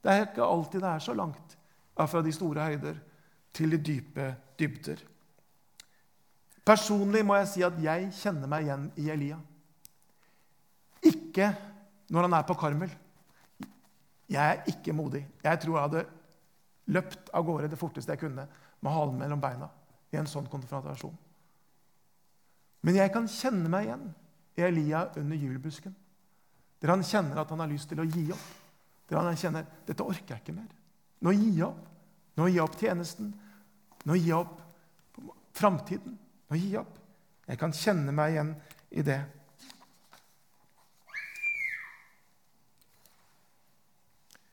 Det 0.00 0.12
er 0.12 0.28
ikke 0.28 0.46
alltid 0.46 0.80
det 0.80 0.90
er 0.90 1.02
så 1.04 1.14
langt 1.14 1.56
fra 2.00 2.22
de 2.24 2.32
store 2.32 2.64
høyder 2.70 3.00
til 3.52 3.74
de 3.74 3.80
dype 3.84 4.28
dybder. 4.58 5.02
Personlig 6.64 7.24
må 7.26 7.36
jeg 7.40 7.48
si 7.50 7.64
at 7.66 7.76
jeg 7.82 8.12
kjenner 8.14 8.48
meg 8.48 8.64
igjen 8.64 8.86
i 8.96 9.10
Elia. 9.10 9.36
Ikke 11.02 11.50
når 12.08 12.28
han 12.28 12.36
er 12.38 12.46
på 12.46 12.56
Karmel. 12.56 12.92
Jeg 14.30 14.40
er 14.40 14.70
ikke 14.70 14.94
modig. 14.94 15.26
Jeg 15.42 15.60
tror 15.60 15.76
jeg 15.76 15.88
hadde 15.88 16.06
løpt 16.94 17.34
av 17.34 17.44
gårde 17.44 17.68
det 17.72 17.80
forteste 17.80 18.14
jeg 18.14 18.22
kunne 18.22 18.46
med 18.80 18.92
halen 18.94 19.18
mellom 19.18 19.42
beina 19.42 19.68
i 20.10 20.18
en 20.18 20.28
sånn 20.28 20.48
konfrontasjon. 20.50 21.16
Men 22.86 22.96
jeg 22.96 23.12
kan 23.12 23.28
kjenne 23.28 23.68
meg 23.70 23.88
igjen 23.88 24.06
i 24.56 24.64
Elia 24.66 25.04
under 25.16 25.36
jubelbusken. 25.36 25.94
der 26.80 26.88
han 26.88 27.02
kjenner 27.04 27.42
at 27.42 27.50
han 27.50 27.60
har 27.60 27.68
lyst 27.68 27.90
til 27.90 28.00
å 28.00 28.08
gi 28.08 28.30
opp. 28.32 28.46
Der 29.08 29.18
han 29.20 29.36
kjenner 29.36 29.66
dette 29.86 30.02
orker 30.02 30.34
jeg 30.34 30.40
ikke 30.40 30.54
mer. 30.56 30.70
Nå 31.20 31.32
gir 31.36 31.52
jeg 31.58 31.66
opp. 31.66 31.88
Nå 32.36 32.46
gir 32.48 32.56
jeg 32.56 32.64
opp 32.64 32.78
tjenesten. 32.80 33.34
Nå 34.08 34.16
gir 34.16 34.30
jeg 34.30 34.38
opp 34.38 35.34
framtiden. 35.52 36.16
Nå 36.48 36.56
gir 36.56 36.70
jeg 36.70 36.80
opp. 36.80 36.96
Jeg 37.46 37.60
kan 37.60 37.74
kjenne 37.76 38.14
meg 38.16 38.32
igjen 38.32 38.54
i 38.90 39.04
det. 39.04 39.18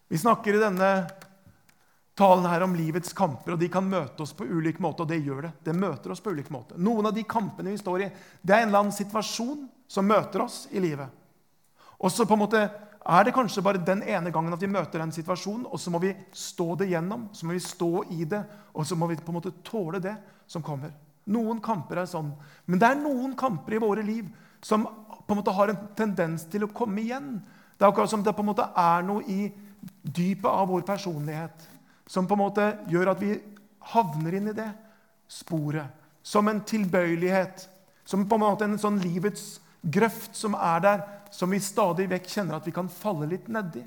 Vi 0.07 0.19
snakker 0.19 0.55
i 0.55 0.61
denne 0.61 0.91
talen 2.17 2.45
her 2.49 2.63
om 2.65 2.73
livets 2.75 3.13
kamper, 3.13 3.53
og 3.53 3.61
de 3.61 3.69
kan 3.69 3.85
møte 3.85 4.23
oss 4.25 4.33
på 4.33 4.47
ulik 4.47 4.79
måte. 4.81 5.05
Og 5.05 5.11
det 5.11 5.19
gjør 5.21 5.47
det. 5.47 5.51
Det 5.67 5.75
møter 5.77 6.13
oss 6.13 6.23
på 6.23 6.33
ulik 6.33 6.49
måte. 6.53 6.77
Noen 6.81 7.05
av 7.09 7.13
de 7.13 7.23
kampene 7.29 7.73
vi 7.73 7.77
står 7.77 8.07
i, 8.07 8.09
det 8.41 8.55
er 8.55 8.63
en 8.63 8.71
eller 8.71 8.85
annen 8.87 8.95
situasjon 8.95 9.67
som 9.87 10.07
møter 10.09 10.41
oss 10.47 10.63
i 10.73 10.81
livet. 10.81 11.13
Og 11.97 12.11
så 12.13 12.25
på 12.25 12.33
en 12.33 12.41
måte 12.41 12.63
er 13.07 13.23
det 13.23 13.35
kanskje 13.35 13.63
bare 13.63 13.81
den 13.85 14.01
ene 14.03 14.33
gangen 14.33 14.53
at 14.53 14.63
vi 14.63 14.69
møter 14.69 14.99
den 14.99 15.13
situasjonen, 15.15 15.67
og 15.69 15.79
så 15.79 15.93
må 15.93 16.01
vi 16.03 16.11
stå 16.35 16.73
det 16.81 16.89
gjennom, 16.91 17.29
så 17.31 17.47
må 17.47 17.55
vi 17.55 17.63
stå 17.63 17.91
i 18.17 18.25
det, 18.27 18.41
og 18.73 18.89
så 18.89 18.97
må 18.99 19.07
vi 19.07 19.19
på 19.21 19.31
en 19.31 19.37
måte 19.37 19.53
tåle 19.65 20.01
det 20.03 20.17
som 20.49 20.65
kommer. 20.65 20.91
Noen 21.29 21.61
kamper 21.63 22.01
er 22.01 22.09
sånn. 22.09 22.33
Men 22.65 22.81
det 22.81 22.89
er 22.89 22.99
noen 22.99 23.37
kamper 23.37 23.77
i 23.77 23.83
våre 23.83 24.03
liv 24.05 24.27
som 24.63 24.83
på 24.87 25.35
en 25.35 25.39
måte 25.39 25.53
har 25.53 25.69
en 25.69 25.79
tendens 25.95 26.49
til 26.49 26.65
å 26.65 26.73
komme 26.73 27.03
igjen. 27.03 27.35
Det 27.77 27.85
er 27.85 27.91
akkurat 27.91 28.09
som 28.09 28.25
det 28.25 28.33
på 28.35 28.43
en 28.43 28.51
måte 28.55 28.67
er 28.73 29.05
noe 29.05 29.23
i 29.29 29.51
dypet 30.01 30.49
av 30.49 30.69
vår 30.71 30.85
personlighet 30.87 31.76
som 32.07 32.27
på 32.27 32.37
en 32.37 32.41
måte 32.41 32.65
gjør 32.87 33.13
at 33.13 33.21
vi 33.21 33.35
havner 33.93 34.37
inn 34.39 34.51
i 34.51 34.55
det 34.57 34.69
sporet. 35.31 35.91
Som 36.23 36.47
en 36.47 36.63
tilbøyelighet. 36.67 37.67
Som 38.07 38.25
på 38.27 38.35
en 38.35 38.43
måte 38.43 38.67
en 38.67 38.79
sånn 38.79 38.99
livets 39.03 39.57
grøft 39.81 40.35
som 40.35 40.55
er 40.55 40.83
der, 40.83 41.03
som 41.31 41.51
vi 41.51 41.59
stadig 41.63 42.07
vekk 42.11 42.29
kjenner 42.31 42.57
at 42.57 42.67
vi 42.67 42.73
kan 42.75 42.89
falle 42.91 43.27
litt 43.29 43.47
nedi. 43.51 43.83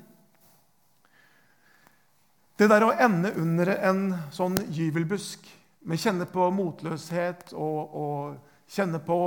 Det 2.57 2.67
der 2.69 2.85
å 2.85 2.93
ende 2.93 3.33
under 3.41 3.73
en 3.73 4.03
sånn 4.33 4.59
gyvelbusk 4.69 5.47
med 5.89 6.01
kjenne 6.01 6.27
på 6.29 6.45
motløshet 6.53 7.55
og, 7.57 7.95
og 7.97 8.69
kjenne 8.69 9.01
på 9.01 9.17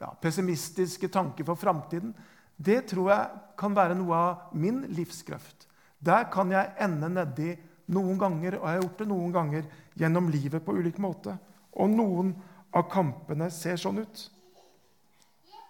ja, 0.00 0.08
pessimistiske 0.22 1.10
tanker 1.12 1.44
for 1.44 1.60
framtiden, 1.60 2.14
det 2.56 2.86
tror 2.92 3.10
jeg 3.12 3.42
kan 3.60 3.76
være 3.76 3.96
noe 3.98 4.16
av 4.16 4.56
min 4.56 4.86
livskreft. 4.96 5.66
Der 6.00 6.26
kan 6.32 6.52
jeg 6.52 6.72
ende 6.80 7.12
nedi 7.12 7.52
noen 7.90 8.18
ganger, 8.18 8.58
og 8.58 8.66
jeg 8.66 8.76
har 8.76 8.82
gjort 8.84 9.00
det 9.02 9.08
noen 9.10 9.32
ganger 9.34 9.70
gjennom 9.98 10.30
livet 10.32 10.64
på 10.64 10.74
ulik 10.78 11.00
måte. 11.02 11.36
Og 11.78 11.90
noen 11.92 12.34
av 12.76 12.86
kampene 12.90 13.50
ser 13.52 13.80
sånn 13.80 14.02
ut. 14.02 14.22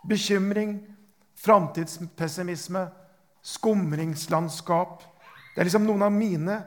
Bekymring, 0.09 0.79
framtidspessimisme, 1.41 2.87
skumringslandskap. 3.43 5.00
Det 5.55 5.62
er 5.62 5.69
liksom 5.69 5.87
noen 5.89 6.05
av 6.05 6.12
mine 6.12 6.61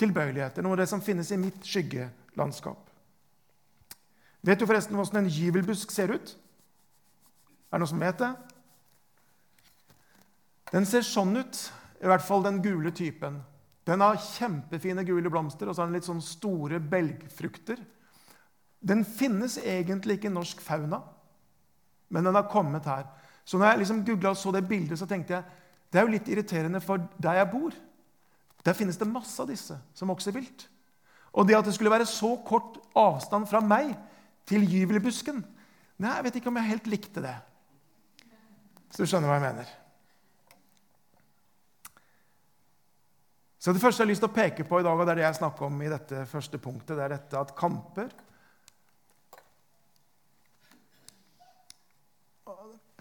tilbøyeligheter, 0.00 0.64
noe 0.64 0.76
av 0.76 0.82
det 0.82 0.90
som 0.90 1.02
finnes 1.04 1.30
i 1.32 1.40
mitt 1.40 1.60
skyggelandskap. 1.64 2.80
Vet 4.44 4.60
du 4.60 4.66
forresten 4.68 4.96
hvordan 4.96 5.22
en 5.22 5.32
gyvelbusk 5.32 5.92
ser 5.92 6.12
ut? 6.12 6.34
Er 7.72 7.78
det 7.78 7.84
noen 7.84 7.92
som 7.94 8.02
vet 8.02 8.20
det? 8.20 8.32
Den 10.72 10.88
ser 10.88 11.04
sånn 11.06 11.36
ut, 11.38 11.60
i 12.02 12.08
hvert 12.10 12.24
fall 12.24 12.44
den 12.44 12.60
gule 12.64 12.92
typen. 12.92 13.38
Den 13.84 14.00
har 14.00 14.20
kjempefine 14.20 15.04
gule 15.04 15.30
blomster 15.32 15.68
og 15.68 15.76
så 15.76 15.82
har 15.82 15.90
den 15.90 15.98
litt 15.98 16.08
sånn 16.08 16.22
store 16.24 16.80
belgfrukter. 16.80 17.80
Den 18.84 19.04
finnes 19.04 19.58
egentlig 19.60 20.18
ikke 20.18 20.30
i 20.30 20.34
norsk 20.34 20.60
fauna, 20.64 21.00
men 22.12 22.26
den 22.26 22.36
har 22.36 22.48
kommet 22.52 22.88
her. 22.88 23.06
Så 23.44 23.60
når 23.60 23.72
jeg 23.72 23.82
liksom 23.82 24.04
googla 24.06 24.32
og 24.32 24.40
så 24.40 24.52
det 24.54 24.64
bildet, 24.68 24.98
så 25.00 25.08
tenkte 25.08 25.36
jeg 25.36 25.60
det 25.92 26.00
er 26.00 26.06
jo 26.08 26.14
litt 26.16 26.28
irriterende 26.32 26.80
for 26.82 27.02
der 27.22 27.38
jeg 27.38 27.50
bor. 27.52 27.74
Der 28.64 28.76
finnes 28.76 28.98
det 28.98 29.06
masse 29.06 29.36
av 29.40 29.50
disse 29.52 29.76
som 29.94 30.10
vokser 30.10 30.34
vilt. 30.34 30.66
Og 31.34 31.46
det 31.46 31.56
at 31.58 31.68
det 31.68 31.74
skulle 31.76 31.92
være 31.92 32.08
så 32.08 32.32
kort 32.46 32.80
avstand 32.98 33.46
fra 33.50 33.60
meg 33.64 33.92
til 34.48 34.64
gyvelbusken 34.68 35.42
Nei, 35.94 36.10
jeg 36.10 36.24
vet 36.26 36.36
ikke 36.40 36.50
om 36.50 36.56
jeg 36.58 36.70
helt 36.72 36.88
likte 36.90 37.22
det. 37.22 37.36
Så 38.90 39.04
du 39.04 39.10
skjønner 39.10 39.30
hva 39.30 39.36
jeg 39.38 39.44
mener. 39.44 39.68
Så 43.64 43.72
Det 43.72 43.80
første 43.80 44.02
jeg 44.02 44.04
har 44.04 44.10
lyst 44.10 44.20
til 44.20 44.28
å 44.28 44.36
peke 44.36 44.64
på 44.68 44.76
i 44.76 44.84
dag, 44.84 44.92
og 44.92 45.06
det 45.06 45.12
er 45.14 45.18
det 45.22 45.24
jeg 45.24 45.36
snakker 45.38 45.64
om 45.70 45.78
i 45.80 45.88
dette 45.88 46.26
første 46.28 46.58
punktet, 46.60 46.98
det 46.98 47.04
er 47.06 47.14
dette 47.14 47.38
at 47.40 47.54
kamper 47.56 48.10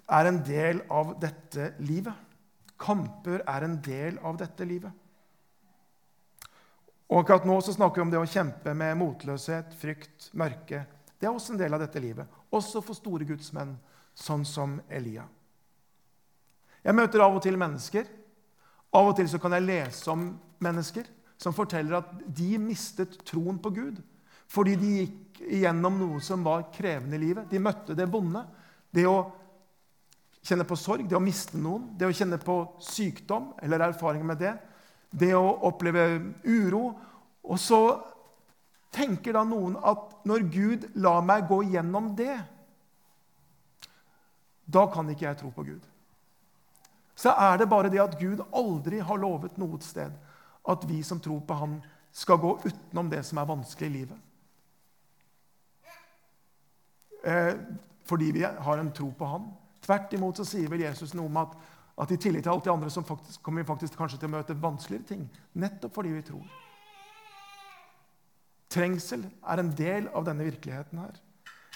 er 0.08 0.29
en 0.29 0.39
del 0.48 0.79
av 0.88 1.12
dette 1.20 1.74
livet. 1.84 2.32
Kamper 2.79 3.43
er 3.43 3.67
en 3.67 3.75
del 3.84 4.22
av 4.24 4.39
dette 4.39 4.70
livet. 4.70 5.03
Og 7.12 7.20
akkurat 7.20 7.51
nå 7.51 7.60
så 7.60 7.75
snakker 7.75 8.00
vi 8.00 8.08
om 8.08 8.15
det 8.15 8.24
å 8.24 8.32
kjempe 8.38 8.72
med 8.72 8.96
motløshet, 9.03 9.75
frykt, 9.75 10.32
mørke. 10.32 10.86
Det 11.20 11.27
er 11.27 11.36
også 11.36 11.58
en 11.58 11.63
del 11.65 11.75
av 11.75 11.84
dette 11.84 12.00
livet, 12.00 12.39
også 12.55 12.79
for 12.88 12.96
store 12.96 13.27
gudsmenn, 13.27 13.75
sånn 14.15 14.48
som 14.48 14.79
Elia. 14.88 15.27
Jeg 16.88 16.96
møter 16.96 17.27
av 17.27 17.36
og 17.36 17.43
til 17.43 17.60
mennesker. 17.60 18.08
Av 18.93 19.09
og 19.09 19.15
til 19.17 19.29
så 19.29 19.39
kan 19.41 19.55
jeg 19.57 19.65
lese 19.65 20.09
om 20.13 20.27
mennesker 20.63 21.07
som 21.41 21.55
forteller 21.55 22.00
at 22.00 22.12
de 22.38 22.55
mistet 22.62 23.17
troen 23.27 23.57
på 23.62 23.73
Gud 23.75 24.01
fordi 24.53 24.75
de 24.77 24.89
gikk 25.00 25.39
igjennom 25.57 25.95
noe 25.97 26.19
som 26.21 26.43
var 26.45 26.67
krevende 26.73 27.17
i 27.17 27.21
livet. 27.23 27.47
De 27.50 27.62
møtte 27.63 27.95
det 27.97 28.05
vonde. 28.12 28.43
Det 28.93 29.05
å 29.09 29.23
kjenne 30.43 30.67
på 30.67 30.77
sorg, 30.77 31.07
det 31.09 31.17
å 31.17 31.23
miste 31.23 31.57
noen, 31.57 31.88
det 31.97 32.05
å 32.05 32.13
kjenne 32.13 32.38
på 32.38 32.57
sykdom 32.83 33.53
eller 33.63 33.88
erfaringer 33.88 34.29
med 34.29 34.41
det, 34.43 34.53
det 35.09 35.31
å 35.33 35.55
oppleve 35.69 36.05
uro. 36.45 36.83
Og 37.50 37.57
så 37.57 37.81
tenker 38.93 39.33
da 39.33 39.45
noen 39.47 39.79
at 39.81 40.19
når 40.27 40.45
Gud 40.53 40.85
lar 41.01 41.23
meg 41.25 41.47
gå 41.50 41.63
gjennom 41.73 42.12
det, 42.19 42.35
da 44.63 44.85
kan 44.91 45.09
ikke 45.09 45.27
jeg 45.31 45.39
tro 45.41 45.50
på 45.55 45.65
Gud. 45.65 45.81
Så 47.15 47.29
er 47.29 47.58
det 47.58 47.70
bare 47.70 47.91
det 47.93 48.01
at 48.01 48.20
Gud 48.20 48.41
aldri 48.51 49.00
har 49.00 49.22
lovet 49.22 49.58
noe 49.62 49.79
sted 49.86 50.13
at 50.70 50.86
vi 50.88 51.01
som 51.03 51.20
tror 51.20 51.41
på 51.48 51.58
Han, 51.60 51.82
skal 52.13 52.38
gå 52.38 52.60
utenom 52.62 53.10
det 53.10 53.24
som 53.25 53.39
er 53.41 53.50
vanskelig 53.50 53.88
i 53.89 53.93
livet. 53.93 54.17
Eh, 57.25 57.55
fordi 58.05 58.32
vi 58.32 58.43
har 58.43 58.77
en 58.77 58.91
tro 58.93 59.08
på 59.17 59.25
Han. 59.25 59.48
Tvert 59.82 60.14
imot 60.14 60.37
så 60.37 60.46
sier 60.46 60.70
vel 60.70 60.85
Jesus 60.85 61.16
noe 61.18 61.25
om 61.25 61.40
at, 61.42 61.55
at 61.98 62.14
i 62.14 62.20
tillegg 62.22 62.46
til 62.46 62.53
alt 62.53 62.68
det 62.68 62.74
andre 62.74 62.92
så 62.94 63.01
faktisk, 63.01 63.42
kommer 63.42 63.64
vi 63.64 63.72
faktisk 63.72 63.98
kanskje 63.98 64.22
til 64.22 64.29
å 64.29 64.35
møte 64.35 64.59
vanskeligere 64.61 65.09
ting. 65.09 65.25
Nettopp 65.57 65.98
fordi 65.98 66.14
vi 66.14 66.24
tror. 66.27 66.46
Trengsel 68.74 69.25
er 69.25 69.61
en 69.61 69.74
del 69.77 70.09
av 70.14 70.29
denne 70.29 70.46
virkeligheten 70.48 71.01
her. 71.01 71.18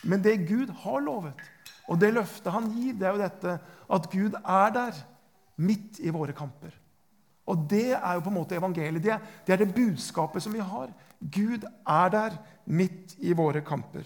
Men 0.06 0.22
det 0.22 0.46
Gud 0.46 0.70
har 0.84 1.02
lovet, 1.02 1.42
og 1.90 1.98
det 2.02 2.14
løftet 2.14 2.54
han 2.54 2.70
gir, 2.76 2.94
det 2.94 3.08
er 3.08 3.16
jo 3.16 3.26
dette 3.26 3.60
at 3.98 4.10
Gud 4.14 4.38
er 4.38 4.74
der 4.76 5.06
midt 5.58 6.00
i 6.00 6.14
våre 6.14 6.36
kamper. 6.38 6.74
Og 7.48 7.64
det 7.70 7.94
er 7.96 8.18
jo 8.18 8.24
på 8.26 8.32
en 8.32 8.38
måte 8.42 8.58
evangeliet. 8.58 9.04
Det, 9.04 9.18
det 9.48 9.54
er 9.56 9.62
det 9.64 9.76
budskapet 9.76 10.44
som 10.44 10.54
vi 10.54 10.64
har. 10.64 10.92
Gud 11.20 11.64
er 11.64 12.10
der 12.14 12.38
midt 12.66 13.16
i 13.24 13.34
våre 13.34 13.62
kamper. 13.66 14.04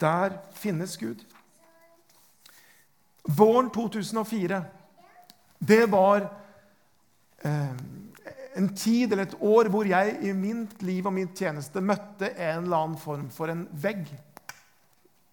Der 0.00 0.36
finnes 0.52 0.96
Gud. 1.00 1.24
Våren 3.24 3.70
2004, 3.72 4.64
det 5.58 5.84
var 5.90 6.26
eh, 7.40 7.76
en 8.54 8.68
tid 8.76 9.12
eller 9.12 9.24
et 9.24 9.38
år 9.40 9.70
hvor 9.72 9.88
jeg 9.88 10.18
i 10.20 10.32
mitt 10.36 10.82
liv 10.84 11.06
og 11.06 11.14
min 11.16 11.30
tjeneste 11.32 11.80
møtte 11.80 12.34
en 12.34 12.66
eller 12.66 12.76
annen 12.76 13.00
form 13.00 13.30
for 13.32 13.48
en 13.48 13.64
vegg. 13.72 14.04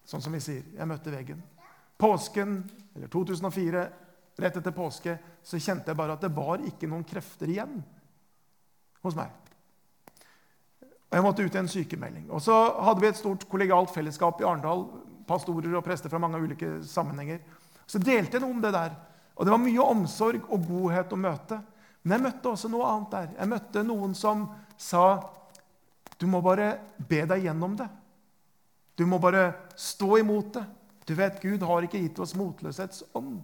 Sånn 0.08 0.24
som 0.24 0.32
vi 0.32 0.40
sier. 0.40 0.64
Jeg 0.72 0.88
møtte 0.88 1.12
veggen. 1.12 1.42
Påsken, 2.00 2.62
eller 2.96 3.12
2004, 3.12 3.84
rett 4.40 4.56
etter 4.56 4.74
påske, 4.74 5.16
så 5.42 5.60
kjente 5.60 5.92
jeg 5.92 5.98
bare 5.98 6.16
at 6.16 6.24
det 6.24 6.32
var 6.34 6.62
ikke 6.64 6.88
noen 6.88 7.04
krefter 7.06 7.50
igjen 7.52 7.80
hos 9.02 9.16
meg. 9.18 9.32
Og 11.10 11.18
Jeg 11.18 11.24
måtte 11.26 11.44
ut 11.44 11.56
i 11.56 11.60
en 11.60 11.68
sykemelding. 11.68 12.28
Og 12.32 12.40
så 12.40 12.54
hadde 12.86 13.02
vi 13.02 13.10
et 13.10 13.18
stort 13.18 13.44
kollegialt 13.50 13.92
fellesskap 13.92 14.40
i 14.40 14.46
Arendal. 14.48 14.86
Pastorer 15.28 15.74
og 15.76 15.84
prester 15.84 16.08
fra 16.08 16.20
mange 16.22 16.40
ulike 16.40 16.78
sammenhenger. 16.88 17.42
Så 17.84 18.00
delte 18.00 18.38
jeg 18.38 18.44
noe 18.44 18.56
om 18.56 18.62
det 18.62 18.72
der. 18.72 18.94
Og 19.36 19.44
det 19.44 19.52
var 19.52 19.60
mye 19.60 19.84
omsorg 19.92 20.48
og 20.48 20.64
godhet 20.70 21.12
å 21.12 21.20
møte. 21.20 21.60
Men 22.02 22.16
jeg 22.16 22.24
møtte 22.30 22.52
også 22.54 22.70
noe 22.72 22.88
annet 22.88 23.12
der. 23.12 23.28
Jeg 23.36 23.52
møtte 23.52 23.84
noen 23.86 24.16
som 24.16 24.46
sa 24.80 25.04
du 26.22 26.28
må 26.30 26.38
bare 26.44 26.76
be 26.96 27.24
deg 27.26 27.48
gjennom 27.48 27.74
det. 27.76 27.88
Du 28.94 29.04
må 29.10 29.18
bare 29.18 29.48
stå 29.76 30.20
imot 30.20 30.52
det. 30.54 30.64
Du 31.08 31.16
vet, 31.18 31.40
Gud 31.42 31.64
har 31.66 31.82
ikke 31.82 31.98
gitt 31.98 32.20
oss 32.22 32.36
motløshetsånd. 32.38 33.40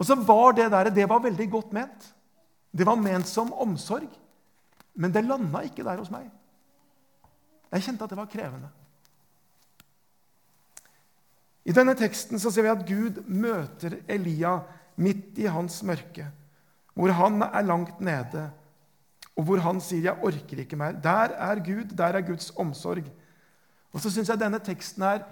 Og 0.00 0.08
så 0.08 0.16
var 0.16 0.56
det 0.56 0.70
der, 0.72 0.88
det 0.90 1.08
var 1.08 1.20
veldig 1.20 1.46
godt 1.52 1.72
ment. 1.76 2.10
Det 2.72 2.86
var 2.88 2.96
ment 2.96 3.28
som 3.28 3.52
omsorg. 3.52 4.08
Men 4.94 5.12
det 5.12 5.26
landa 5.26 5.60
ikke 5.66 5.84
der 5.84 6.00
hos 6.00 6.10
meg. 6.12 6.30
Jeg 7.70 7.84
kjente 7.84 8.06
at 8.06 8.12
det 8.12 8.18
var 8.18 8.30
krevende. 8.30 8.70
I 11.68 11.74
denne 11.76 11.94
teksten 11.94 12.40
så 12.40 12.50
ser 12.50 12.64
vi 12.64 12.72
at 12.72 12.86
Gud 12.88 13.20
møter 13.28 14.00
Elia 14.10 14.56
midt 15.00 15.38
i 15.38 15.46
hans 15.52 15.82
mørke, 15.86 16.24
hvor 16.96 17.12
han 17.14 17.44
er 17.44 17.66
langt 17.68 18.00
nede, 18.00 18.48
og 19.36 19.44
hvor 19.44 19.60
han 19.62 19.80
sier 19.80 20.02
'Jeg 20.02 20.24
orker 20.24 20.58
ikke 20.58 20.76
mer'. 20.76 21.00
Der 21.02 21.36
er 21.36 21.54
Gud, 21.64 21.96
der 21.96 22.16
er 22.16 22.20
Guds 22.20 22.50
omsorg. 22.56 23.04
Og 23.92 24.00
så 24.00 24.10
syns 24.10 24.28
jeg 24.28 24.40
denne 24.40 24.58
teksten 24.58 25.02
her 25.02 25.22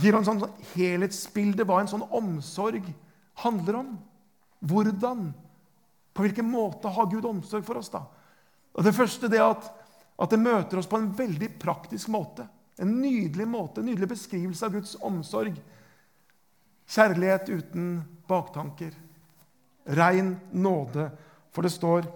gir 0.00 0.16
en 0.16 0.24
sånn 0.24 0.42
helhetsbilde 0.74 1.64
hva 1.64 1.80
en 1.80 1.88
sånn 1.88 2.08
omsorg 2.10 2.94
handler 3.42 3.80
om. 3.82 3.98
Hvordan? 4.60 5.32
På 6.12 6.24
hvilken 6.24 6.48
måte 6.50 6.90
har 6.90 7.10
Gud 7.10 7.24
omsorg 7.24 7.66
for 7.66 7.78
oss? 7.78 7.90
da? 7.92 8.02
Og 8.74 8.84
Det 8.84 8.94
første 8.94 9.30
er 9.30 9.44
at, 9.44 9.68
at 10.18 10.30
det 10.30 10.40
møter 10.42 10.80
oss 10.80 10.90
på 10.90 10.98
en 10.98 11.12
veldig 11.14 11.52
praktisk 11.62 12.10
måte. 12.10 12.48
En 12.78 13.00
nydelig 13.02 13.46
måte, 13.48 13.80
en 13.80 13.90
nydelig 13.90 14.10
beskrivelse 14.14 14.66
av 14.66 14.74
Guds 14.74 14.96
omsorg. 15.02 15.56
Kjærlighet 16.88 17.50
uten 17.50 17.88
baktanker. 18.30 18.94
Rein 19.98 20.36
nåde. 20.52 21.10
For 21.52 21.66
det 21.66 21.74
står 21.74 22.06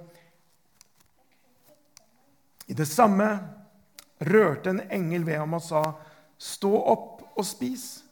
I 2.71 2.75
det 2.79 2.87
samme 2.87 3.27
rørte 4.23 4.71
en 4.71 4.81
engel 4.91 5.25
ved 5.27 5.39
ham 5.39 5.55
og 5.55 5.63
sa, 5.63 5.83
'Stå 6.39 6.71
opp 6.71 7.23
og 7.37 7.45
spis.' 7.45 8.03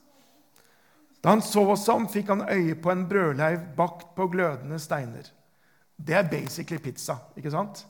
Da 1.20 1.34
han 1.34 1.42
så 1.42 1.66
oss 1.72 1.88
om, 1.92 2.08
fikk 2.08 2.32
han 2.32 2.46
øye 2.48 2.74
på 2.80 2.92
en 2.92 3.04
brødleiv 3.08 3.60
bakt 3.76 4.14
på 4.16 4.28
glødende 4.32 4.78
steiner. 4.80 5.26
Det 5.96 6.16
er 6.16 6.30
basically 6.30 6.80
pizza, 6.80 7.18
ikke 7.36 7.52
sant? 7.52 7.84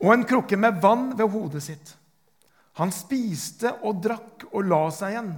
Og 0.00 0.14
en 0.14 0.24
krukke 0.24 0.56
med 0.56 0.80
vann 0.82 1.10
ved 1.18 1.28
hodet 1.28 1.62
sitt. 1.62 1.92
Han 2.78 2.92
spiste 2.94 3.74
og 3.82 4.00
drakk 4.02 4.46
og 4.52 4.64
la 4.70 4.84
seg 4.94 5.12
igjen. 5.12 5.32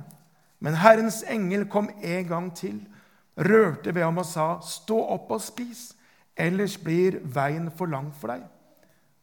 Men 0.60 0.76
Herrens 0.76 1.22
engel 1.24 1.64
kom 1.72 1.88
en 1.88 2.26
gang 2.28 2.50
til, 2.54 2.76
rørte 3.36 3.94
ved 3.94 4.04
ham 4.04 4.18
og 4.18 4.26
sa, 4.26 4.60
'Stå 4.60 4.98
opp 5.14 5.30
og 5.30 5.40
spis, 5.40 5.94
ellers 6.36 6.76
blir 6.76 7.20
veien 7.24 7.70
for 7.70 7.86
lang 7.86 8.12
for 8.12 8.28
deg.' 8.28 8.44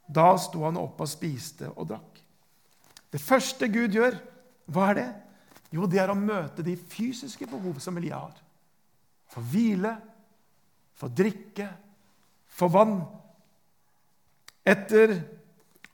Da 0.10 0.38
sto 0.38 0.64
han 0.64 0.78
opp 0.78 1.02
og 1.02 1.08
spiste 1.08 1.70
og 1.76 1.88
drakk. 1.88 2.22
Det 3.12 3.22
første 3.22 3.68
Gud 3.68 3.94
gjør, 3.94 4.16
hva 4.66 4.90
er 4.90 4.94
det? 4.94 5.10
Jo, 5.74 5.88
det 5.90 6.00
er 6.00 6.12
å 6.12 6.18
møte 6.18 6.64
de 6.64 6.76
fysiske 6.80 7.48
behov 7.50 7.82
som 7.84 7.98
Elia 8.00 8.22
har. 8.22 8.38
For 9.32 9.44
hvile, 9.44 9.96
for 10.98 11.12
drikke, 11.12 11.68
for 12.48 12.72
vann. 12.72 13.02
Etter 14.68 15.18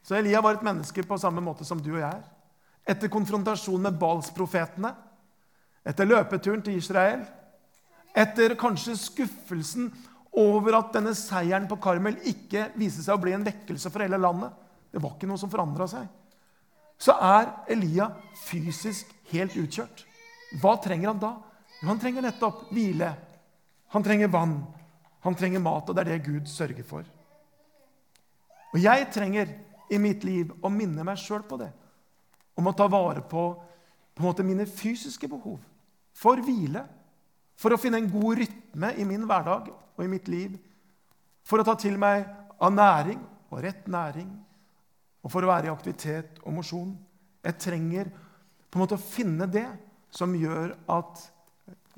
så 0.04 0.18
Elia 0.18 0.42
var 0.44 0.58
et 0.58 0.66
menneske 0.66 1.06
på 1.08 1.18
samme 1.18 1.42
måte 1.44 1.66
som 1.66 1.80
du 1.82 1.94
og 1.96 2.02
jeg 2.02 2.12
er. 2.12 2.30
etter 2.84 3.08
konfrontasjonen 3.08 3.86
med 3.88 3.96
Balsprofetene, 3.96 4.90
etter 5.88 6.08
løpeturen 6.08 6.60
til 6.66 6.76
Israel, 6.76 7.22
etter 8.12 8.58
kanskje 8.60 8.98
skuffelsen 9.00 9.88
over 10.36 10.76
at 10.76 10.92
denne 10.92 11.14
seieren 11.16 11.70
på 11.70 11.78
Karmel 11.80 12.18
ikke 12.28 12.74
viste 12.76 13.06
seg 13.06 13.16
å 13.16 13.22
bli 13.24 13.32
en 13.38 13.46
vekkelse 13.46 13.88
for 13.88 14.04
hele 14.04 14.20
landet, 14.20 14.52
det 14.92 15.00
var 15.00 15.16
ikke 15.16 15.30
noe 15.32 15.40
som 15.40 15.52
forandra 15.54 15.88
seg, 15.88 16.10
så 17.04 17.16
er 17.20 17.50
Elia 17.74 18.08
fysisk 18.46 19.10
helt 19.34 19.58
utkjørt. 19.60 20.06
Hva 20.62 20.78
trenger 20.82 21.12
han 21.12 21.20
da? 21.20 21.34
Jo, 21.82 21.90
han 21.90 22.00
trenger 22.00 22.24
nettopp 22.24 22.70
hvile. 22.72 23.10
Han 23.92 24.06
trenger 24.06 24.32
vann. 24.32 24.56
Han 25.26 25.36
trenger 25.36 25.64
mat, 25.64 25.90
og 25.90 25.96
det 25.96 26.04
er 26.04 26.12
det 26.14 26.26
Gud 26.26 26.48
sørger 26.48 26.86
for. 26.88 27.04
Og 28.74 28.80
jeg 28.82 29.08
trenger 29.14 29.52
i 29.92 30.00
mitt 30.02 30.24
liv 30.26 30.52
å 30.64 30.72
minne 30.72 31.04
meg 31.06 31.20
sjøl 31.20 31.44
på 31.48 31.60
det. 31.60 31.70
Om 32.58 32.70
å 32.70 32.76
ta 32.78 32.88
vare 32.92 33.24
på, 33.28 33.44
på 34.16 34.34
en 34.34 34.48
mine 34.48 34.68
fysiske 34.70 35.28
behov. 35.30 35.60
For 36.14 36.40
hvile. 36.46 36.86
For 37.60 37.74
å 37.74 37.80
finne 37.82 38.00
en 38.02 38.10
god 38.12 38.40
rytme 38.42 38.94
i 38.98 39.06
min 39.08 39.28
hverdag 39.30 39.70
og 39.74 40.04
i 40.06 40.10
mitt 40.10 40.30
liv. 40.32 40.56
For 41.44 41.60
å 41.60 41.68
ta 41.68 41.76
til 41.80 42.00
meg 42.00 42.26
av 42.64 42.74
næring 42.74 43.20
og 43.52 43.62
rett 43.66 43.88
næring. 43.92 44.30
Og 45.24 45.32
for 45.32 45.46
å 45.46 45.52
være 45.52 45.70
i 45.70 45.74
aktivitet 45.74 46.42
og 46.44 46.58
mosjon. 46.58 46.92
Jeg 47.44 47.60
trenger 47.60 48.10
på 48.70 48.78
en 48.78 48.84
måte 48.84 48.98
å 48.98 49.04
finne 49.04 49.48
det 49.48 49.68
som 50.14 50.34
gjør 50.36 50.76
at, 50.92 51.24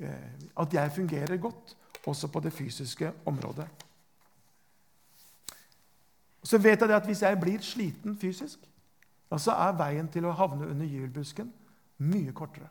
eh, 0.00 0.30
at 0.56 0.72
jeg 0.72 0.94
fungerer 0.94 1.42
godt 1.42 1.76
også 2.06 2.30
på 2.30 2.40
det 2.40 2.52
fysiske 2.54 3.12
området. 3.26 3.66
Så 6.46 6.58
vet 6.62 6.80
jeg 6.80 6.94
at 6.94 7.06
hvis 7.06 7.22
jeg 7.22 7.40
blir 7.40 7.62
sliten 7.64 8.16
fysisk, 8.16 8.58
så 9.36 9.52
er 9.58 9.74
veien 9.76 10.06
til 10.08 10.24
å 10.24 10.34
havne 10.36 10.68
under 10.70 10.86
gyvelbusken 10.86 11.48
mye 12.06 12.32
kortere. 12.36 12.68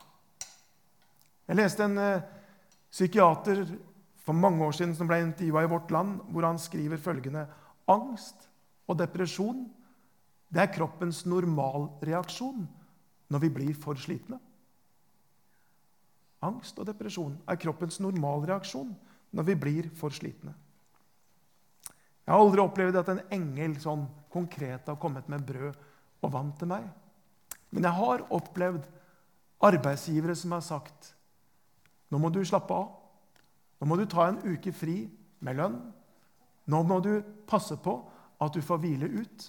Jeg 1.46 1.58
leste 1.58 1.84
en 1.84 1.98
eh, 2.00 2.24
psykiater 2.90 3.66
for 4.24 4.34
mange 4.34 4.64
år 4.64 4.72
siden 4.74 4.94
som 4.96 5.06
ble 5.06 5.20
intervjua 5.22 5.62
i 5.62 5.70
Vårt 5.70 5.92
Land, 5.94 6.20
hvor 6.32 6.46
han 6.48 6.58
skriver 6.58 6.98
følgende 6.98 7.44
Angst 7.86 8.48
og 8.88 8.98
depresjon 8.98 9.66
det 10.52 10.62
er 10.62 10.74
kroppens 10.74 11.24
normalreaksjon 11.26 12.66
når 13.32 13.42
vi 13.42 13.50
blir 13.52 13.78
for 13.78 13.98
slitne. 13.98 14.38
Angst 16.46 16.78
og 16.78 16.86
depresjon 16.86 17.34
er 17.48 17.58
kroppens 17.58 17.98
normalreaksjon 18.02 18.92
når 19.36 19.48
vi 19.48 19.56
blir 19.58 19.88
for 19.98 20.14
slitne. 20.14 20.54
Jeg 22.26 22.34
har 22.34 22.42
aldri 22.42 22.62
opplevd 22.62 23.00
at 23.00 23.10
en 23.12 23.24
engel 23.34 23.76
sånn 23.82 24.06
konkret 24.32 24.88
har 24.90 24.98
kommet 25.02 25.28
med 25.30 25.44
brød 25.46 25.76
og 26.26 26.32
vann 26.32 26.52
til 26.58 26.70
meg. 26.70 26.86
Men 27.70 27.86
jeg 27.86 27.98
har 27.98 28.24
opplevd 28.34 28.86
arbeidsgivere 29.66 30.34
som 30.38 30.54
har 30.56 30.64
sagt 30.66 31.12
nå 32.12 32.20
må 32.22 32.30
du 32.30 32.38
slappe 32.46 32.74
av. 32.74 32.90
Nå 33.80 33.88
må 33.90 33.96
du 33.98 34.04
ta 34.08 34.28
en 34.28 34.38
uke 34.46 34.72
fri 34.72 35.00
med 35.44 35.58
lønn. 35.58 35.80
Nå 36.70 36.82
må 36.86 37.00
du 37.02 37.18
passe 37.50 37.76
på 37.82 37.96
at 38.42 38.54
du 38.54 38.62
får 38.62 38.78
hvile 38.82 39.08
ut. 39.10 39.46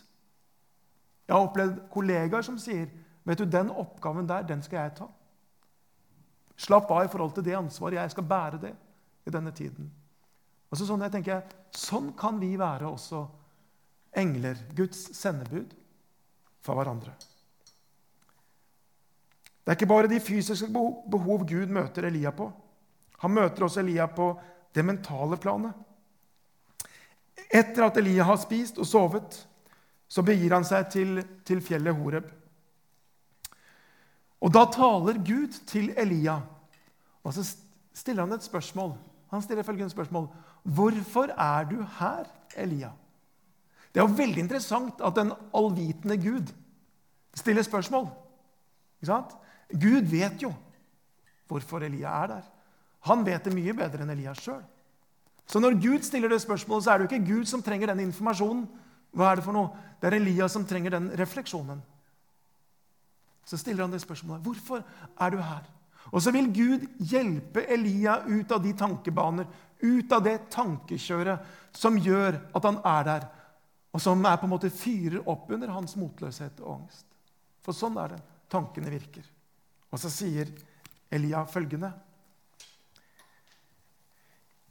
Jeg 1.27 1.35
har 1.35 1.43
opplevd 1.43 1.79
kollegaer 1.91 2.45
som 2.45 2.57
sier 2.61 2.87
vet 3.27 3.41
du, 3.41 3.45
den 3.51 3.69
oppgaven 3.71 4.27
der, 4.27 4.45
den 4.47 4.61
skal 4.63 4.85
jeg 4.85 4.93
ta. 5.01 5.07
Slapp 6.57 6.91
av 6.91 7.03
i 7.05 7.09
forhold 7.11 7.33
til 7.35 7.43
det 7.45 7.57
ansvaret. 7.57 7.99
Jeg 7.99 8.13
skal 8.13 8.27
bære 8.27 8.59
det 8.61 8.73
i 9.27 9.33
denne 9.33 9.51
tiden. 9.51 9.89
Og 10.71 10.79
så 10.79 10.87
sånn, 10.87 11.03
jeg 11.03 11.13
tenker, 11.17 11.43
sånn 11.75 12.13
kan 12.17 12.39
vi 12.39 12.53
være 12.59 12.87
også 12.87 13.25
engler, 14.17 14.59
Guds 14.75 15.09
sendebud, 15.17 15.75
for 16.63 16.79
hverandre. 16.79 17.11
Det 19.63 19.73
er 19.73 19.77
ikke 19.77 19.91
bare 19.91 20.09
de 20.11 20.19
fysiske 20.23 20.71
behov 20.71 21.43
Gud 21.47 21.71
møter 21.75 22.07
Elia 22.07 22.31
på. 22.35 22.47
Han 23.19 23.33
møter 23.35 23.67
også 23.67 23.81
Elia 23.83 24.07
på 24.07 24.31
det 24.75 24.85
mentale 24.87 25.37
planet. 25.43 25.75
Etter 27.47 27.85
at 27.85 27.99
Elia 27.99 28.23
har 28.27 28.39
spist 28.39 28.79
og 28.79 28.87
sovet, 28.87 29.37
så 30.07 30.23
begir 30.23 30.53
han 30.55 30.65
seg 30.67 30.89
til, 30.91 31.21
til 31.45 31.61
fjellet 31.63 31.95
Horeb. 31.95 32.27
Og 34.41 34.53
da 34.53 34.63
taler 34.71 35.19
Gud 35.25 35.55
til 35.67 35.89
Elia, 35.97 36.37
og 37.23 37.33
så 37.35 37.43
stiller 37.97 38.23
han 38.27 38.37
et 38.37 38.45
spørsmål. 38.45 38.93
Han 39.33 39.41
stiller 39.43 39.65
følgende 39.67 39.91
spørsmål.: 39.91 40.29
Hvorfor 40.63 41.33
er 41.33 41.63
du 41.67 41.81
her, 41.99 42.29
Elia? 42.55 42.91
Det 43.93 44.01
er 44.01 44.07
jo 44.07 44.17
veldig 44.17 44.43
interessant 44.43 45.01
at 45.01 45.15
den 45.15 45.31
allvitende 45.55 46.17
Gud 46.21 46.53
stiller 47.35 47.63
spørsmål. 47.63 48.07
Ikke 49.01 49.09
sant? 49.09 49.33
Gud 49.73 50.05
vet 50.11 50.43
jo 50.43 50.53
hvorfor 51.47 51.83
Elia 51.83 52.11
er 52.23 52.27
der. 52.27 52.41
Han 53.07 53.25
vet 53.25 53.45
det 53.45 53.55
mye 53.55 53.73
bedre 53.73 54.03
enn 54.03 54.11
Elia 54.13 54.33
sjøl. 54.37 54.61
Så 55.47 55.59
når 55.63 55.79
Gud 55.79 56.03
stiller 56.03 56.29
det 56.29 56.41
spørsmålet, 56.43 56.83
så 56.83 56.91
er 56.91 56.97
det 56.97 57.07
jo 57.07 57.15
ikke 57.15 57.33
Gud 57.33 57.45
som 57.45 57.63
trenger 57.63 57.87
den 57.87 58.03
informasjonen. 58.07 58.67
Hva 59.15 59.31
er 59.31 59.39
det 59.39 59.45
for 59.45 59.55
noe? 59.55 59.85
Det 59.99 60.09
er 60.09 60.17
Elias 60.19 60.53
som 60.53 60.65
trenger 60.67 60.93
den 60.93 61.09
refleksjonen. 61.17 61.79
Så 63.47 63.57
stiller 63.57 63.85
han 63.85 63.93
det 63.93 64.01
spørsmålet. 64.03 64.43
Hvorfor 64.43 64.83
er 64.83 65.31
du 65.31 65.39
her? 65.41 65.63
Og 66.11 66.21
så 66.23 66.31
vil 66.31 66.49
Gud 66.55 66.85
hjelpe 67.09 67.65
Elia 67.67 68.21
ut 68.27 68.51
av 68.51 68.61
de 68.63 68.73
tankebaner, 68.77 69.47
ut 69.81 70.11
av 70.11 70.23
det 70.23 70.37
tankekjøret 70.53 71.75
som 71.75 71.97
gjør 71.99 72.39
at 72.55 72.67
han 72.67 72.79
er 72.83 73.07
der, 73.07 73.27
og 73.93 74.03
som 74.03 74.23
er 74.25 74.37
på 74.39 74.47
en 74.47 74.53
måte 74.53 74.71
fyrer 74.73 75.23
opp 75.29 75.51
under 75.51 75.71
hans 75.73 75.95
motløshet 75.99 76.61
og 76.63 76.81
angst. 76.81 77.05
For 77.63 77.75
sånn 77.75 77.97
er 77.99 78.15
det 78.15 78.21
tankene 78.51 78.91
virker. 78.91 79.25
Og 79.91 79.99
så 79.99 80.11
sier 80.11 80.51
Elia 81.11 81.43
følgende 81.49 81.91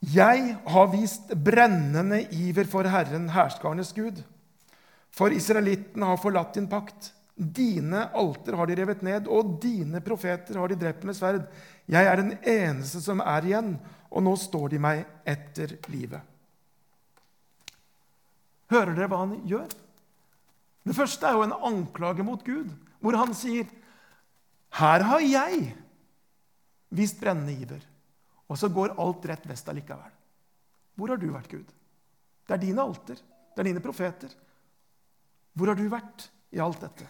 jeg 0.01 0.57
har 0.67 0.89
vist 0.93 1.33
brennende 1.33 2.21
iver 2.35 2.69
for 2.69 2.85
Herren, 2.91 3.31
herskarenes 3.33 3.95
Gud. 3.97 4.21
For 5.17 5.33
israelittene 5.33 6.11
har 6.11 6.21
forlatt 6.21 6.59
din 6.59 6.69
pakt. 6.69 7.13
Dine 7.37 8.07
alter 8.17 8.57
har 8.57 8.69
de 8.69 8.77
revet 8.77 9.03
ned, 9.05 9.29
og 9.29 9.57
dine 9.61 10.01
profeter 10.05 10.61
har 10.61 10.69
de 10.69 10.79
drept 10.81 11.05
med 11.05 11.17
sverd. 11.17 11.49
Jeg 11.89 12.09
er 12.09 12.21
den 12.21 12.37
eneste 12.41 13.01
som 13.05 13.21
er 13.25 13.49
igjen, 13.49 13.75
og 14.11 14.25
nå 14.25 14.37
står 14.41 14.73
de 14.73 14.81
meg 14.81 15.03
etter 15.29 15.77
livet. 15.93 16.21
Hører 18.73 18.97
dere 18.97 19.11
hva 19.11 19.23
han 19.25 19.35
gjør? 19.47 19.69
Det 20.87 20.95
første 20.97 21.27
er 21.27 21.37
jo 21.37 21.45
en 21.47 21.59
anklage 21.71 22.25
mot 22.27 22.43
Gud, 22.45 22.71
hvor 23.01 23.17
han 23.17 23.35
sier, 23.35 23.67
'Her 24.77 25.03
har 25.03 25.21
jeg 25.21 25.75
vist 26.91 27.21
brennende 27.21 27.53
iver.' 27.53 27.96
Og 28.47 28.59
så 28.59 28.71
går 28.71 28.95
alt 29.03 29.27
rett 29.27 29.47
vest 29.49 29.69
allikevel. 29.69 30.13
Hvor 30.97 31.13
har 31.13 31.21
du 31.21 31.29
vært, 31.33 31.51
Gud? 31.51 31.73
Det 32.47 32.55
er 32.55 32.63
dine 32.63 32.83
alter. 32.83 33.19
Det 33.19 33.63
er 33.63 33.71
dine 33.71 33.83
profeter. 33.83 34.33
Hvor 35.57 35.73
har 35.73 35.79
du 35.79 35.87
vært 35.91 36.29
i 36.55 36.61
alt 36.63 36.81
dette? 36.85 37.09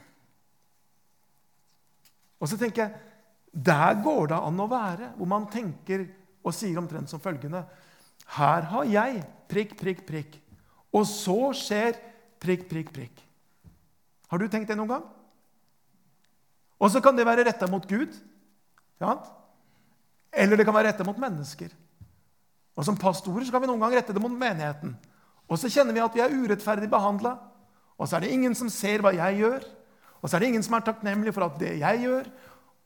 Og 2.41 2.49
så 2.51 2.59
tenker 2.61 2.87
jeg, 2.87 3.03
Der 3.57 3.95
går 4.05 4.27
det 4.29 4.37
an 4.37 4.59
å 4.61 4.69
være, 4.69 5.15
hvor 5.17 5.29
man 5.31 5.47
tenker 5.49 6.03
og 6.45 6.53
sier 6.53 6.77
omtrent 6.77 7.09
som 7.09 7.23
følgende 7.23 7.63
Her 8.37 8.67
har 8.69 8.85
jeg 8.85 9.23
prikk, 9.49 9.77
prikk, 9.79 10.03
prikk. 10.07 10.37
Og 10.93 11.07
så 11.09 11.53
skjer 11.57 11.97
prikk, 12.43 12.67
prikk, 12.69 12.93
prikk. 12.93 13.23
Har 14.29 14.39
du 14.39 14.49
tenkt 14.51 14.69
det 14.69 14.77
noen 14.77 14.91
gang? 14.91 15.07
Og 16.77 16.93
så 16.93 17.01
kan 17.01 17.17
det 17.17 17.25
være 17.27 17.47
retta 17.47 17.69
mot 17.71 17.87
Gud. 17.89 18.13
Ja, 19.01 19.17
eller 20.37 20.59
det 20.59 20.67
kan 20.69 20.77
være 20.77 20.91
rettet 20.93 21.09
mot 21.09 21.19
mennesker. 21.19 21.73
Og 22.77 22.85
Som 22.85 22.99
pastorer 23.01 23.45
så 23.45 23.55
kan 23.55 23.63
vi 23.65 23.71
noen 23.71 23.81
gang 23.81 23.97
rette 23.97 24.13
det 24.13 24.23
mot 24.23 24.33
menigheten. 24.33 24.93
Og 25.49 25.59
så 25.59 25.71
kjenner 25.73 25.97
vi 25.97 26.03
at 26.05 26.15
vi 26.15 26.21
er 26.21 26.35
urettferdig 26.35 26.91
behandla. 26.93 27.37
Og 27.97 28.09
så 28.09 28.19
er 28.19 28.27
det 28.27 28.35
ingen 28.35 28.55
som 28.55 28.69
ser 28.69 29.01
hva 29.01 29.15
jeg 29.17 29.41
gjør. 29.41 29.65
Og 30.21 30.29
så 30.29 30.37
er 30.37 30.43
det 30.43 30.51
ingen 30.51 30.65
som 30.67 30.77
er 30.77 30.85
takknemlig 30.85 31.33
for 31.33 31.47
at 31.47 31.57
det 31.61 31.79
jeg 31.81 32.03
gjør. 32.03 32.29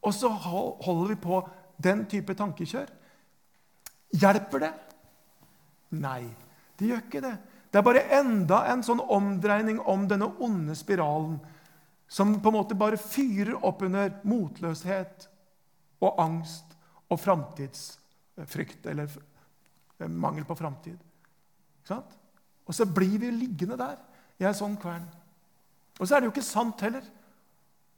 Og 0.07 0.15
så 0.15 0.31
holder 0.31 1.09
vi 1.11 1.19
på 1.21 1.41
den 1.83 2.05
type 2.07 2.37
tankekjør. 2.39 2.91
Hjelper 4.21 4.65
det? 4.67 4.73
Nei, 5.99 6.23
det 6.79 6.91
gjør 6.91 7.03
ikke 7.03 7.25
det. 7.25 7.37
Det 7.71 7.79
er 7.79 7.87
bare 7.87 8.07
enda 8.19 8.65
en 8.71 8.83
sånn 8.87 9.03
omdreining 9.03 9.81
om 9.89 10.07
denne 10.11 10.31
onde 10.43 10.75
spiralen 10.79 11.39
som 12.11 12.33
på 12.43 12.51
en 12.51 12.57
måte 12.57 12.79
bare 12.79 12.99
fyrer 12.99 13.55
opp 13.67 13.85
under 13.87 14.17
motløshet 14.27 15.29
og 16.03 16.19
angst 16.19 16.75
og 17.11 17.19
framtidsfrykt 17.21 18.87
eller 18.91 19.11
mangel 20.09 20.47
på 20.49 20.57
framtid. 20.59 20.99
Og 21.91 22.77
så 22.77 22.87
blir 22.87 23.19
vi 23.19 23.33
liggende 23.35 23.79
der 23.81 23.99
i 24.41 24.47
en 24.47 24.57
sånn 24.57 24.79
kvern. 24.81 25.09
Og 25.99 26.07
så 26.07 26.17
er 26.17 26.23
det 26.23 26.31
jo 26.31 26.35
ikke 26.35 26.47
sant 26.47 26.81
heller. 26.87 27.05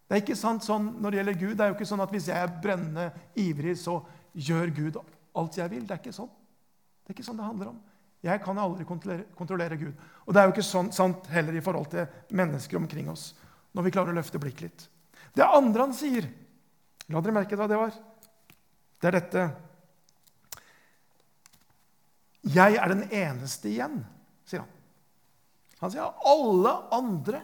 Det 0.09 0.17
er 0.17 0.23
ikke 0.25 0.37
sant 0.37 0.65
sånn 0.67 0.89
når 1.01 1.13
det 1.13 1.21
gjelder 1.21 1.39
Gud. 1.41 1.55
Det 1.57 1.65
er 1.65 1.71
jo 1.71 1.77
ikke 1.77 1.91
sånn 1.93 2.05
at 2.05 2.13
hvis 2.13 2.29
jeg 2.33 2.37
er 2.41 2.57
brennende 2.65 3.11
ivrig, 3.39 3.77
så 3.79 4.01
gjør 4.33 4.73
Gud 4.75 4.99
alt 5.39 5.59
jeg 5.61 5.73
vil. 5.73 5.85
Det 5.87 5.95
er 5.95 6.03
ikke 6.03 6.17
sånn. 6.17 6.33
Det 7.03 7.13
er 7.13 7.17
ikke 7.17 7.29
sånn 7.29 7.39
det 7.39 7.47
handler 7.47 7.73
om. 7.73 7.79
Jeg 8.23 8.43
kan 8.45 8.59
aldri 8.63 8.85
kontrollere, 8.87 9.27
kontrollere 9.35 9.79
Gud. 9.81 10.03
Og 10.27 10.35
det 10.35 10.41
er 10.41 10.47
jo 10.47 10.55
ikke 10.55 10.67
sånn, 10.67 10.93
sant 10.95 11.27
heller 11.33 11.57
i 11.59 11.63
forhold 11.65 11.89
til 11.95 12.37
mennesker 12.39 12.79
omkring 12.79 13.11
oss. 13.11 13.33
når 13.73 13.87
vi 13.87 13.91
klarer 13.95 14.13
å 14.13 14.17
løfte 14.19 14.37
blikket 14.37 14.63
litt. 14.67 14.83
Det 15.33 15.45
andre 15.49 15.87
han 15.87 15.95
sier 15.97 16.27
La 17.09 17.21
dere 17.21 17.33
merke 17.35 17.57
hva 17.57 17.67
det 17.69 17.77
var. 17.77 17.95
Det 19.03 19.11
er 19.11 19.17
dette. 19.19 19.45
Jeg 22.55 22.77
er 22.79 22.93
den 22.93 23.03
eneste 23.11 23.71
igjen, 23.71 23.97
sier 24.47 24.63
han. 24.63 24.71
Han 25.83 25.91
sier 25.91 26.07
at 26.07 26.27
alle 26.31 26.73
andre 26.95 27.41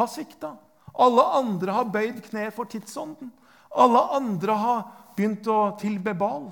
har 0.00 0.08
svikta. 0.10 0.56
Alle 0.98 1.22
andre 1.38 1.76
har 1.76 1.92
bøyd 1.94 2.18
kne 2.26 2.48
for 2.54 2.66
tidsånden. 2.70 3.30
Alle 3.78 4.02
andre 4.16 4.56
har 4.58 4.80
begynt 5.14 5.46
å 5.46 5.76
tilbe 5.78 6.16
Bal 6.18 6.48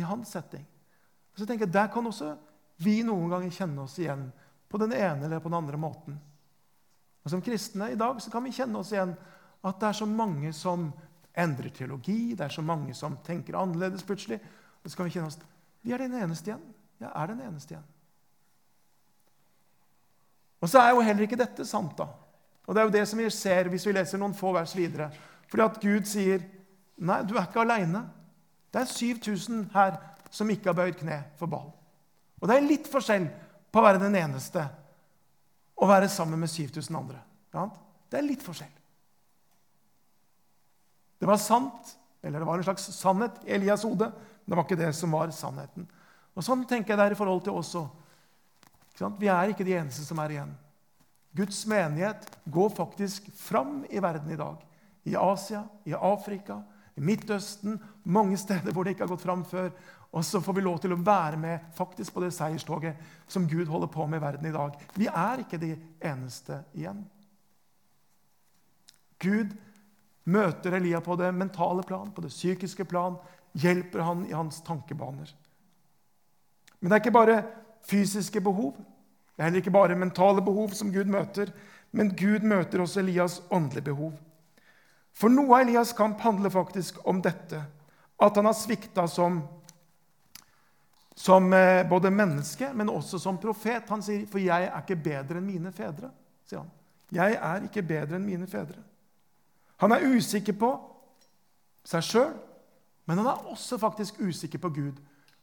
i 0.00 0.04
hans 0.08 0.32
setting. 0.32 0.64
Så 1.36 1.44
tenker 1.44 1.66
jeg, 1.66 1.72
Der 1.72 1.92
kan 1.92 2.06
også 2.06 2.34
vi 2.80 3.02
noen 3.04 3.28
ganger 3.28 3.52
kjenne 3.52 3.84
oss 3.84 3.98
igjen 4.00 4.30
på 4.68 4.80
den 4.80 4.94
ene 4.96 5.26
eller 5.26 5.40
på 5.40 5.52
den 5.52 5.60
andre 5.60 5.76
måten. 5.76 6.16
Og 7.24 7.30
Som 7.30 7.44
kristne 7.44 7.90
i 7.92 8.00
dag 8.00 8.20
så 8.22 8.32
kan 8.32 8.44
vi 8.44 8.56
kjenne 8.56 8.80
oss 8.80 8.92
igjen 8.92 9.12
at 9.60 9.80
det 9.80 9.88
er 9.90 9.98
så 10.00 10.08
mange 10.08 10.52
som 10.56 10.88
endrer 11.36 11.70
teologi, 11.74 12.34
det 12.34 12.44
er 12.46 12.54
så 12.54 12.62
mange 12.62 12.94
som 12.94 13.16
tenker 13.26 13.58
annerledes 13.58 14.02
plutselig. 14.06 14.40
Og 14.84 14.90
så 14.90 14.96
kan 14.96 15.08
vi 15.08 15.14
kjenne 15.14 15.30
oss 15.30 15.40
vi 15.82 15.94
er 15.94 16.02
den 16.02 16.14
eneste 16.14 16.50
igjen. 16.50 16.64
Jeg 17.00 17.08
er 17.08 17.30
den 17.30 17.40
eneste 17.40 17.74
igjen. 17.74 17.86
Og 20.60 20.68
så 20.68 20.82
er 20.82 20.90
jo 20.92 21.04
heller 21.04 21.24
ikke 21.24 21.40
dette 21.40 21.64
sant, 21.64 21.94
da. 21.96 22.10
Og 22.66 22.74
det 22.76 22.82
er 22.82 22.88
jo 22.88 22.96
det 22.98 23.04
som 23.08 23.18
vi 23.18 23.28
ser 23.32 23.70
hvis 23.72 23.86
vi 23.88 23.94
leser 23.96 24.20
noen 24.20 24.36
få 24.36 24.52
vers 24.52 24.74
videre. 24.76 25.08
Fordi 25.48 25.64
at 25.64 25.80
Gud 25.80 26.04
sier, 26.06 26.42
'Nei, 26.98 27.22
du 27.24 27.34
er 27.34 27.46
ikke 27.48 27.60
aleine.' 27.60 28.08
Det 28.72 28.80
er 28.80 28.84
7000 28.84 29.70
her 29.72 29.96
som 30.30 30.50
ikke 30.50 30.68
har 30.68 30.74
bøyd 30.74 30.98
kne 31.00 31.24
for 31.36 31.46
ball.' 31.46 31.72
Og 32.40 32.48
det 32.48 32.56
er 32.56 32.68
litt 32.68 32.86
forskjell 32.86 33.26
på 33.72 33.80
å 33.80 33.82
være 33.82 33.98
den 33.98 34.14
eneste 34.16 34.68
og 35.76 35.88
være 35.88 36.08
sammen 36.08 36.40
med 36.40 36.48
7000 36.48 36.96
andre. 36.96 37.18
Det 38.10 38.18
er 38.18 38.22
litt 38.22 38.42
forskjell. 38.42 38.79
Det 41.20 41.28
var 41.28 41.40
sant, 41.40 41.96
eller 42.24 42.40
det 42.40 42.48
var 42.48 42.58
en 42.58 42.64
slags 42.64 42.88
sannhet 42.96 43.42
i 43.44 43.52
Elias 43.58 43.84
hode, 43.84 44.08
men 44.08 44.52
det 44.52 44.56
var 44.56 44.66
ikke 44.66 44.80
det 44.80 44.92
som 44.96 45.12
var 45.12 45.32
sannheten. 45.36 45.84
Og 46.32 46.46
Sånn 46.46 46.64
tenker 46.64 46.94
jeg 46.94 47.00
det 47.00 47.06
er 47.10 47.14
i 47.16 47.18
forhold 47.18 47.44
til 47.44 47.58
oss 47.60 47.74
òg. 47.76 47.90
Vi 49.20 49.28
er 49.32 49.52
ikke 49.52 49.64
de 49.64 49.76
eneste 49.76 50.04
som 50.04 50.18
er 50.20 50.34
igjen. 50.34 50.50
Guds 51.36 51.62
menighet 51.68 52.26
går 52.50 52.72
faktisk 52.74 53.28
fram 53.36 53.84
i 53.90 54.00
verden 54.02 54.32
i 54.32 54.38
dag. 54.40 54.58
I 55.08 55.14
Asia, 55.16 55.62
i 55.88 55.94
Afrika, 55.94 56.58
i 56.96 57.04
Midtøsten, 57.04 57.78
mange 58.04 58.36
steder 58.40 58.74
hvor 58.74 58.84
det 58.84 58.94
ikke 58.94 59.06
har 59.06 59.12
gått 59.14 59.24
fram 59.24 59.44
før. 59.48 59.70
Og 60.10 60.24
så 60.26 60.40
får 60.42 60.56
vi 60.56 60.64
lov 60.66 60.80
til 60.82 60.92
å 60.96 61.00
være 61.00 61.38
med 61.40 61.70
faktisk 61.76 62.16
på 62.16 62.24
det 62.24 62.32
seierstoget 62.34 62.98
som 63.30 63.46
Gud 63.48 63.70
holder 63.70 63.92
på 63.92 64.06
med 64.10 64.18
i 64.18 64.24
verden 64.24 64.50
i 64.50 64.54
dag. 64.54 64.76
Vi 64.98 65.06
er 65.06 65.44
ikke 65.44 65.60
de 65.62 65.74
eneste 66.02 66.64
igjen. 66.74 67.04
Gud 69.20 69.54
møter 70.30 70.76
Elia 70.78 71.00
på 71.04 71.16
det 71.18 71.32
mentale 71.34 71.82
plan, 71.86 72.10
på 72.14 72.24
det 72.24 72.32
psykiske 72.32 72.86
plan, 72.88 73.18
hjelper 73.52 74.04
han 74.06 74.24
i 74.28 74.32
hans 74.36 74.62
tankebaner. 74.66 75.32
Men 76.80 76.88
det 76.88 76.96
er 76.96 77.02
ikke 77.02 77.18
bare 77.18 77.42
fysiske 77.86 78.40
behov. 78.40 78.76
Det 79.34 79.42
er 79.42 79.48
heller 79.48 79.62
ikke 79.62 79.74
bare 79.74 79.98
mentale 79.98 80.42
behov 80.44 80.74
som 80.76 80.92
Gud 80.92 81.10
møter, 81.10 81.52
men 81.90 82.12
Gud 82.16 82.44
møter 82.46 82.82
også 82.82 83.00
Elias 83.02 83.40
åndelige 83.50 83.90
behov. 83.90 84.12
For 85.16 85.32
noe 85.32 85.56
av 85.56 85.64
Elias' 85.66 85.96
kamp 85.96 86.20
handler 86.22 86.52
faktisk 86.54 87.00
om 87.08 87.22
dette, 87.22 87.62
at 88.20 88.36
han 88.36 88.46
har 88.46 88.56
svikta 88.56 89.06
som, 89.08 89.40
som 91.16 91.52
eh, 91.52 91.82
både 91.88 92.12
menneske, 92.14 92.70
men 92.74 92.92
også 92.92 93.18
som 93.18 93.40
profet. 93.40 93.88
Han 93.88 94.02
sier, 94.02 94.26
'For 94.26 94.38
jeg 94.38 94.68
er 94.68 94.80
ikke 94.80 95.02
bedre 95.02 95.40
enn 95.40 95.46
mine 95.46 95.72
fedre'. 95.72 96.12
sier 96.44 96.60
han. 96.62 96.70
Jeg 97.10 97.34
er 97.34 97.64
ikke 97.66 97.82
bedre 97.82 98.16
enn 98.16 98.26
mine 98.26 98.46
fedre. 98.46 98.78
Han 99.80 99.92
er 99.92 100.06
usikker 100.16 100.56
på 100.60 100.70
seg 101.88 102.04
sjøl, 102.04 102.32
men 103.08 103.18
han 103.18 103.30
er 103.32 103.46
også 103.50 103.78
faktisk 103.80 104.20
usikker 104.20 104.60
på 104.60 104.68
Gud. 104.76 104.98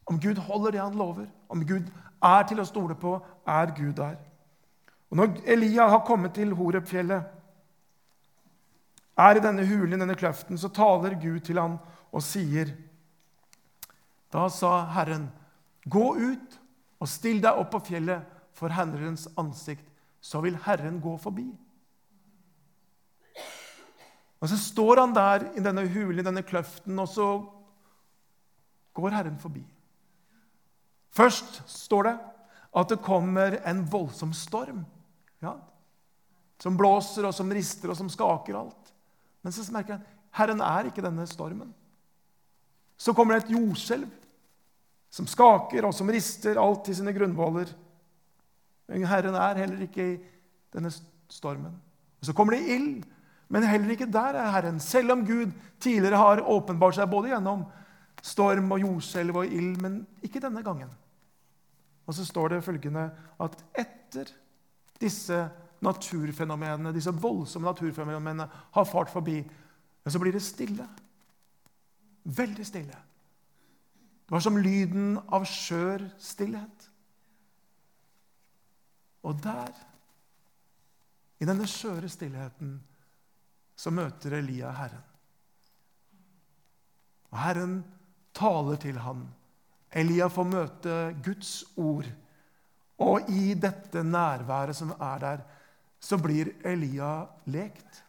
Om 0.05 0.19
Gud 0.21 0.37
holder 0.37 0.71
det 0.71 0.81
han 0.81 0.95
lover, 0.95 1.25
om 1.49 1.65
Gud 1.65 1.89
er 2.23 2.45
til 2.47 2.61
å 2.61 2.67
stole 2.67 2.95
på, 2.95 3.17
er 3.47 3.73
Gud 3.75 3.97
der. 3.97 4.15
Og 5.09 5.17
Når 5.17 5.41
Elia 5.45 5.87
har 5.89 6.05
kommet 6.05 6.35
til 6.37 6.53
Horepfjellet, 6.55 7.33
er 9.17 9.35
i 9.35 9.41
denne 9.41 9.65
hulen, 9.65 9.99
denne 9.99 10.15
kløften, 10.15 10.57
så 10.57 10.69
taler 10.69 11.17
Gud 11.17 11.39
til 11.39 11.57
ham 11.57 11.79
og 12.11 12.21
sier 12.21 12.75
Da 14.33 14.45
sa 14.53 14.83
Herren, 14.93 15.31
gå 15.89 16.13
ut 16.13 16.57
og 16.99 17.09
still 17.09 17.39
deg 17.41 17.57
opp 17.57 17.71
på 17.71 17.79
fjellet 17.89 18.25
for 18.53 18.73
Herrens 18.73 19.27
ansikt, 19.39 19.85
så 20.21 20.41
vil 20.43 20.57
Herren 20.65 20.99
gå 21.01 21.15
forbi. 21.17 21.47
Og 24.41 24.49
Så 24.49 24.57
står 24.57 25.01
han 25.01 25.15
der 25.15 25.47
i 25.57 25.63
denne 25.63 25.87
hulen, 25.89 26.19
i 26.19 26.25
denne 26.25 26.43
kløften, 26.45 26.99
og 26.99 27.07
så 27.09 27.29
går 28.93 29.15
Herren 29.15 29.39
forbi. 29.39 29.63
Først 31.11 31.63
står 31.69 32.03
det 32.03 32.17
at 32.77 32.89
det 32.89 33.01
kommer 33.01 33.57
en 33.65 33.81
voldsom 33.91 34.33
storm. 34.33 34.85
Ja, 35.41 35.55
som 36.61 36.77
blåser, 36.77 37.25
og 37.25 37.33
som 37.33 37.51
rister, 37.53 37.89
og 37.89 37.97
som 37.97 38.09
skaker 38.09 38.57
alt. 38.57 38.93
Men 39.45 39.53
så 39.53 39.65
merker 39.73 39.97
han 39.97 40.05
Herren 40.37 40.61
er 40.61 40.89
ikke 40.89 41.05
denne 41.05 41.25
stormen. 41.29 41.73
Så 42.97 43.13
kommer 43.13 43.37
det 43.37 43.45
et 43.45 43.53
jordskjelv 43.55 44.09
som 45.13 45.29
skaker 45.29 45.85
og 45.87 45.93
som 45.95 46.09
rister 46.11 46.59
alt 46.61 46.83
til 46.85 46.97
sine 46.97 47.13
grunnvoller. 47.15 47.69
Men 48.89 49.05
Herren 49.07 49.37
er 49.37 49.61
heller 49.61 49.85
ikke 49.85 50.07
i 50.13 50.17
denne 50.73 50.91
stormen. 51.29 51.77
Så 52.21 52.33
kommer 52.33 52.57
det 52.57 52.73
ild, 52.75 53.05
men 53.47 53.63
heller 53.63 53.93
ikke 53.93 54.09
der 54.11 54.35
er 54.35 54.51
Herren. 54.51 54.79
Selv 54.83 55.11
om 55.11 55.25
Gud 55.25 55.53
tidligere 55.79 56.19
har 56.19 56.43
åpenbart 56.43 56.97
seg 56.97 57.09
både 57.11 57.31
gjennom 57.31 57.63
storm 58.23 58.73
og 58.75 58.81
jordskjelv 58.81 59.43
og 59.43 59.53
ild, 59.53 59.77
men 59.81 60.01
ikke 60.25 60.41
denne 60.43 60.63
gangen. 60.65 60.89
Og 62.07 62.15
så 62.15 62.25
står 62.25 62.55
det 62.55 62.63
følgende 62.65 63.09
at 63.43 63.55
etter 63.77 64.31
disse 64.99 65.37
naturfenomenene, 65.83 66.93
disse 66.95 67.13
voldsomme 67.13 67.69
naturfenomenene 67.69 68.47
har 68.75 68.89
fart 68.89 69.11
forbi, 69.13 69.41
men 70.03 70.13
så 70.13 70.19
blir 70.19 70.33
det 70.35 70.43
stille. 70.43 70.87
Veldig 72.23 72.65
stille. 72.65 73.03
Det 74.27 74.35
var 74.35 74.43
som 74.43 74.57
lyden 74.59 75.19
av 75.31 75.45
skjør 75.47 76.03
stillhet. 76.19 76.87
Og 79.27 79.39
der, 79.43 79.71
i 81.39 81.47
denne 81.47 81.67
skjøre 81.67 82.09
stillheten, 82.11 82.77
så 83.77 83.93
møter 83.93 84.39
Elia 84.39 84.71
Herren. 84.73 85.03
Og 87.31 87.39
Herren 87.41 87.75
taler 88.37 88.79
til 88.81 88.97
ham 89.03 89.27
Elia 89.97 90.27
får 90.27 90.47
møte 90.47 90.95
Guds 91.23 91.63
ord. 91.77 92.07
Og 92.99 93.29
i 93.29 93.53
dette 93.53 94.03
nærværet 94.03 94.75
som 94.75 94.91
er 94.91 95.19
der, 95.21 95.43
så 95.99 96.17
blir 96.21 96.51
Elia 96.65 97.25
lekt 97.45 98.03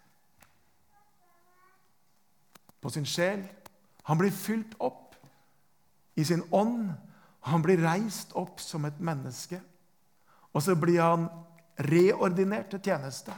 på 2.81 2.91
sin 2.93 3.07
sjel. 3.07 3.45
Han 4.09 4.19
blir 4.19 4.35
fylt 4.35 4.75
opp 4.81 5.17
i 6.17 6.25
sin 6.25 6.43
ånd. 6.53 6.91
Han 7.49 7.63
blir 7.63 7.83
reist 7.85 8.35
opp 8.37 8.61
som 8.61 8.85
et 8.89 9.01
menneske. 9.01 9.61
Og 10.53 10.65
så 10.65 10.75
blir 10.77 11.01
han 11.03 11.29
reordinert 11.89 12.73
til 12.73 12.83
tjeneste. 12.91 13.35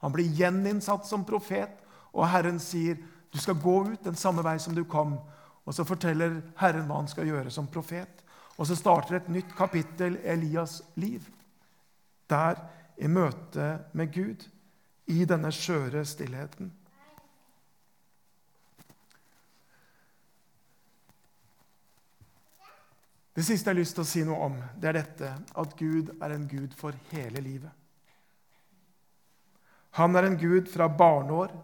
Han 0.00 0.12
blir 0.12 0.32
gjeninnsatt 0.32 1.06
som 1.06 1.24
profet, 1.24 1.76
og 2.12 2.28
Herren 2.28 2.58
sier, 2.58 2.96
'Du 3.30 3.38
skal 3.38 3.54
gå 3.54 3.92
ut 3.92 4.04
den 4.04 4.16
samme 4.16 4.42
vei 4.42 4.58
som 4.58 4.74
du 4.74 4.84
kom.' 4.84 5.18
Og 5.66 5.74
så 5.74 5.84
forteller 5.84 6.42
Herren 6.56 6.88
hva 6.88 6.96
han 6.96 7.08
skal 7.08 7.26
gjøre 7.26 7.50
som 7.50 7.66
profet. 7.66 8.24
Og 8.58 8.66
så 8.66 8.76
starter 8.76 9.16
et 9.16 9.28
nytt 9.28 9.56
kapittel 9.56 10.16
Elias' 10.24 10.82
liv. 10.96 11.28
Der 12.28 12.56
i 12.98 13.06
møte 13.06 13.84
med 13.92 14.12
Gud, 14.12 14.48
i 15.06 15.24
denne 15.24 15.52
skjøre 15.52 16.04
stillheten. 16.04 16.72
Det 23.34 23.44
siste 23.46 23.70
jeg 23.70 23.74
har 23.74 23.80
lyst 23.80 23.94
til 23.96 24.04
å 24.04 24.10
si 24.10 24.22
noe 24.26 24.46
om, 24.50 24.56
det 24.76 24.90
er 24.90 24.98
dette 25.00 25.28
at 25.62 25.76
Gud 25.78 26.10
er 26.20 26.34
en 26.34 26.48
Gud 26.50 26.74
for 26.76 26.96
hele 27.12 27.40
livet. 27.40 27.79
Han 29.98 30.16
er 30.16 30.28
en 30.28 30.38
Gud 30.38 30.68
fra 30.70 30.88
barneår 30.88 31.54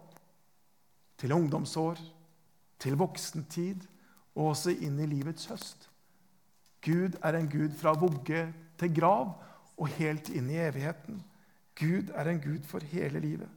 til 1.19 1.33
ungdomsår, 1.33 2.01
til 2.79 2.97
voksentid 2.99 3.87
og 4.35 4.53
også 4.53 4.75
inn 4.75 4.99
i 5.01 5.09
livets 5.09 5.47
høst. 5.51 5.89
Gud 6.85 7.17
er 7.25 7.39
en 7.39 7.49
Gud 7.51 7.73
fra 7.79 7.95
vugge 7.99 8.43
til 8.79 8.93
grav 8.95 9.33
og 9.77 9.93
helt 9.99 10.29
inn 10.29 10.51
i 10.53 10.61
evigheten. 10.61 11.23
Gud 11.77 12.12
er 12.15 12.31
en 12.31 12.41
Gud 12.41 12.67
for 12.69 12.85
hele 12.93 13.21
livet. 13.21 13.49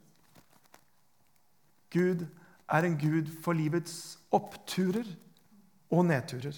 Gud 1.93 2.25
er 2.69 2.85
en 2.85 2.97
Gud 2.99 3.29
for 3.43 3.57
livets 3.57 4.19
oppturer 4.31 5.07
og 5.89 6.05
nedturer. 6.05 6.57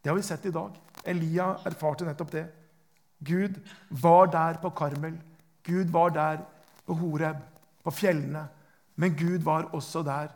Det 0.00 0.08
har 0.08 0.16
vi 0.16 0.24
sett 0.24 0.46
i 0.48 0.54
dag. 0.54 0.76
Elia 1.04 1.50
erfarte 1.68 2.06
nettopp 2.08 2.32
det. 2.32 2.46
Gud 3.20 3.58
var 3.90 4.30
der 4.32 4.60
på 4.62 4.70
Karmel. 4.72 5.18
Gud 5.70 5.92
var 5.94 6.10
der 6.14 6.42
på 6.86 6.94
Horeb. 6.94 7.36
på 7.84 7.90
fjellene. 7.90 8.48
Men 8.96 9.16
Gud 9.16 9.44
var 9.44 9.70
også 9.72 10.02
der, 10.02 10.28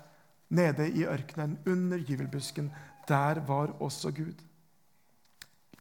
nede 0.48 0.90
i 0.90 1.04
ørkenen, 1.04 1.58
under 1.66 1.98
gyvelbusken. 1.98 2.72
Der 3.08 3.40
var 3.40 3.74
også 3.80 4.10
Gud. 4.10 4.34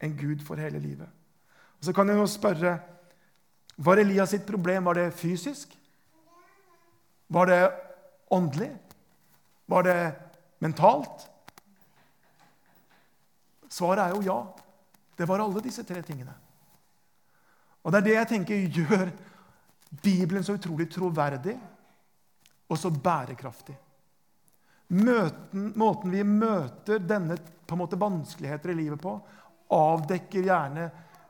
En 0.01 0.17
Gud 0.17 0.39
for 0.45 0.55
hele 0.55 0.79
livet. 0.79 1.07
Og 1.79 1.85
Så 1.85 1.93
kan 1.93 2.07
jeg 2.07 2.17
jo 2.17 2.27
spørre 2.27 2.79
Var 3.77 3.97
Elias 3.97 4.29
sitt 4.29 4.45
problem 4.45 4.85
var 4.85 4.93
det 4.93 5.13
fysisk? 5.13 5.71
Var 7.29 7.45
det 7.45 7.71
åndelig? 8.29 8.69
Var 9.67 9.81
det 9.81 10.13
mentalt? 10.59 11.29
Svaret 13.69 13.99
er 14.03 14.09
jo 14.09 14.21
ja. 14.21 14.37
Det 15.17 15.27
var 15.27 15.41
alle 15.41 15.63
disse 15.63 15.83
tre 15.83 16.01
tingene. 16.01 16.33
Og 17.83 17.91
Det 17.91 17.97
er 17.97 18.03
det 18.03 18.13
jeg 18.13 18.27
tenker 18.27 18.67
gjør 18.69 19.09
Bibelen 20.01 20.43
så 20.43 20.56
utrolig 20.58 20.89
troverdig 20.91 21.58
og 22.69 22.77
så 22.79 22.89
bærekraftig. 22.89 23.75
Møten, 24.93 25.71
måten 25.79 26.12
vi 26.13 26.23
møter 26.27 27.01
denne 27.01 27.38
på 27.67 27.75
en 27.75 27.82
måte 27.82 27.99
vanskeligheter 27.99 28.73
i 28.73 28.77
livet 28.77 29.01
på, 29.01 29.15
avdekker 29.73 30.45
gjerne 30.45 30.89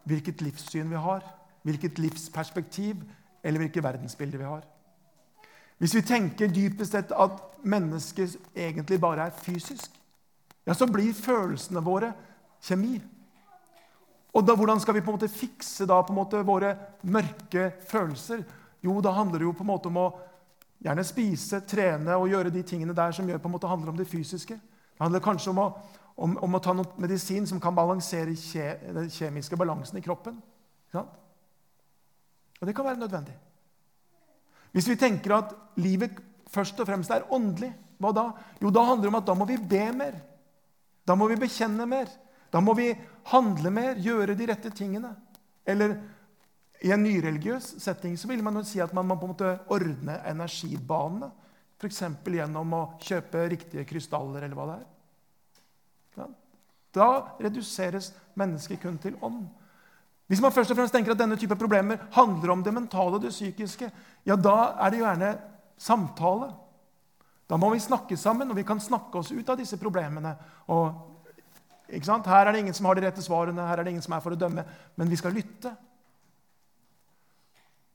hvilket 0.09 0.41
livssyn 0.43 0.89
vi 0.91 0.99
har, 0.99 1.23
hvilket 1.63 1.99
livsperspektiv 2.01 3.03
eller 3.43 3.63
hvilket 3.63 3.83
verdensbilde 3.83 4.39
vi 4.39 4.47
har. 4.47 4.63
Hvis 5.77 5.95
vi 5.95 6.03
tenker 6.07 6.51
dypest 6.51 6.95
sett 6.95 7.11
at 7.11 7.39
mennesket 7.67 8.37
egentlig 8.55 8.99
bare 9.01 9.27
er 9.27 9.37
fysisk, 9.43 9.91
ja, 10.63 10.73
så 10.73 10.87
blir 10.87 11.15
følelsene 11.15 11.83
våre 11.83 12.13
kjemi. 12.63 13.01
Og 14.33 14.45
da, 14.45 14.55
Hvordan 14.57 14.79
skal 14.81 14.97
vi 14.97 15.01
på 15.05 15.11
en 15.11 15.17
måte 15.19 15.29
fikse 15.29 15.85
da 15.89 15.99
på 16.01 16.13
en 16.13 16.17
måte 16.17 16.41
våre 16.45 16.73
mørke 17.03 17.71
følelser? 17.87 18.43
Jo, 18.83 18.97
da 19.01 19.13
handler 19.13 19.39
det 19.39 19.47
jo 19.47 19.55
på 19.55 19.63
en 19.63 19.69
måte 19.69 19.91
om 19.91 19.99
å 20.01 20.07
gjerne 20.83 21.05
spise, 21.07 21.61
trene 21.69 22.17
og 22.19 22.31
gjøre 22.31 22.51
de 22.51 22.63
tingene 22.67 22.95
der 22.97 23.13
som 23.15 23.29
gjør, 23.29 23.39
på 23.39 23.47
en 23.47 23.55
måte 23.55 23.69
handler 23.69 23.93
om 23.93 23.99
det 23.99 24.09
fysiske. 24.09 24.57
Det 24.57 25.01
handler 25.01 25.23
kanskje 25.23 25.53
om 25.53 25.61
å, 25.63 25.67
om, 26.25 26.35
om 26.43 26.57
å 26.57 26.61
ta 26.63 26.73
noe 26.75 26.97
medisin 27.01 27.47
som 27.47 27.61
kan 27.61 27.75
balansere 27.77 28.35
kje, 28.35 28.67
den 28.97 29.09
kjemiske 29.13 29.57
balansen 29.59 30.01
i 30.01 30.03
kroppen. 30.03 30.41
Og 30.93 32.67
det 32.67 32.75
kan 32.75 32.85
være 32.85 33.01
nødvendig. 33.01 33.33
Hvis 34.73 34.89
vi 34.89 34.97
tenker 34.97 35.37
at 35.37 35.53
livet 35.77 36.17
først 36.49 36.79
og 36.81 36.87
fremst 36.89 37.11
er 37.13 37.25
åndelig, 37.33 37.71
hva 38.01 38.11
da? 38.15 38.27
Jo, 38.61 38.71
da 38.73 38.83
handler 38.87 39.07
det 39.07 39.13
om 39.13 39.19
at 39.21 39.27
da 39.27 39.35
må 39.37 39.47
vi 39.49 39.57
be 39.57 39.85
mer. 39.95 40.17
Da 41.05 41.15
må 41.15 41.27
vi 41.29 41.39
bekjenne 41.39 41.85
mer. 41.89 42.09
Da 42.53 42.61
må 42.61 42.75
vi 42.77 42.91
handle 43.31 43.71
mer, 43.73 43.97
gjøre 43.97 44.37
de 44.37 44.47
rette 44.51 44.69
tingene. 44.77 45.15
Eller 45.65 45.97
i 46.83 46.91
en 46.93 47.01
nyreligiøs 47.01 47.77
setting 47.81 48.13
så 48.19 48.29
vil 48.29 48.43
man 48.45 48.59
jo 48.59 48.65
si 48.67 48.81
at 48.83 48.93
man 48.93 49.07
må 49.09 49.17
på 49.17 49.25
en 49.25 49.33
måte 49.33 49.53
ordne 49.73 50.19
energibanene. 50.29 51.31
F.eks. 51.81 52.03
gjennom 52.29 52.75
å 52.77 52.83
kjøpe 53.01 53.47
riktige 53.51 53.87
krystaller, 53.87 54.45
eller 54.45 54.55
hva 54.55 54.67
det 54.69 54.81
er. 54.81 54.89
Da 56.93 57.07
reduseres 57.41 58.11
mennesket 58.37 58.81
kun 58.83 58.99
til 59.01 59.15
ånd. 59.25 59.47
Hvis 60.29 60.41
man 60.41 60.53
først 60.53 60.71
og 60.71 60.77
fremst 60.77 60.93
tenker 60.95 61.13
at 61.13 61.19
denne 61.19 61.37
type 61.41 61.57
problemer 61.59 62.05
handler 62.13 62.53
om 62.53 62.61
det 62.63 62.73
mentale 62.73 63.17
og 63.17 63.23
det 63.25 63.33
psykiske, 63.33 63.89
ja, 64.25 64.37
da 64.37 64.75
er 64.77 64.93
det 64.93 65.01
gjerne 65.01 65.31
samtale. 65.77 66.51
Da 67.49 67.57
må 67.59 67.71
vi 67.73 67.81
snakke 67.83 68.17
sammen, 68.17 68.49
og 68.49 68.57
vi 68.57 68.65
kan 68.65 68.81
snakke 68.81 69.19
oss 69.19 69.33
ut 69.33 69.49
av 69.49 69.59
disse 69.59 69.77
problemene. 69.81 70.35
Og, 70.71 71.12
her 71.89 72.45
er 72.47 72.51
det 72.51 72.59
ingen 72.63 72.73
som 72.73 72.85
har 72.85 72.95
de 72.95 73.05
rette 73.05 73.21
svarene, 73.21 73.67
her 73.67 73.77
er 73.77 73.83
det 73.83 73.91
ingen 73.91 74.05
som 74.05 74.13
er 74.15 74.21
for 74.23 74.33
å 74.33 74.39
dømme, 74.39 74.63
men 74.95 75.09
vi 75.09 75.19
skal 75.19 75.35
lytte. 75.35 75.73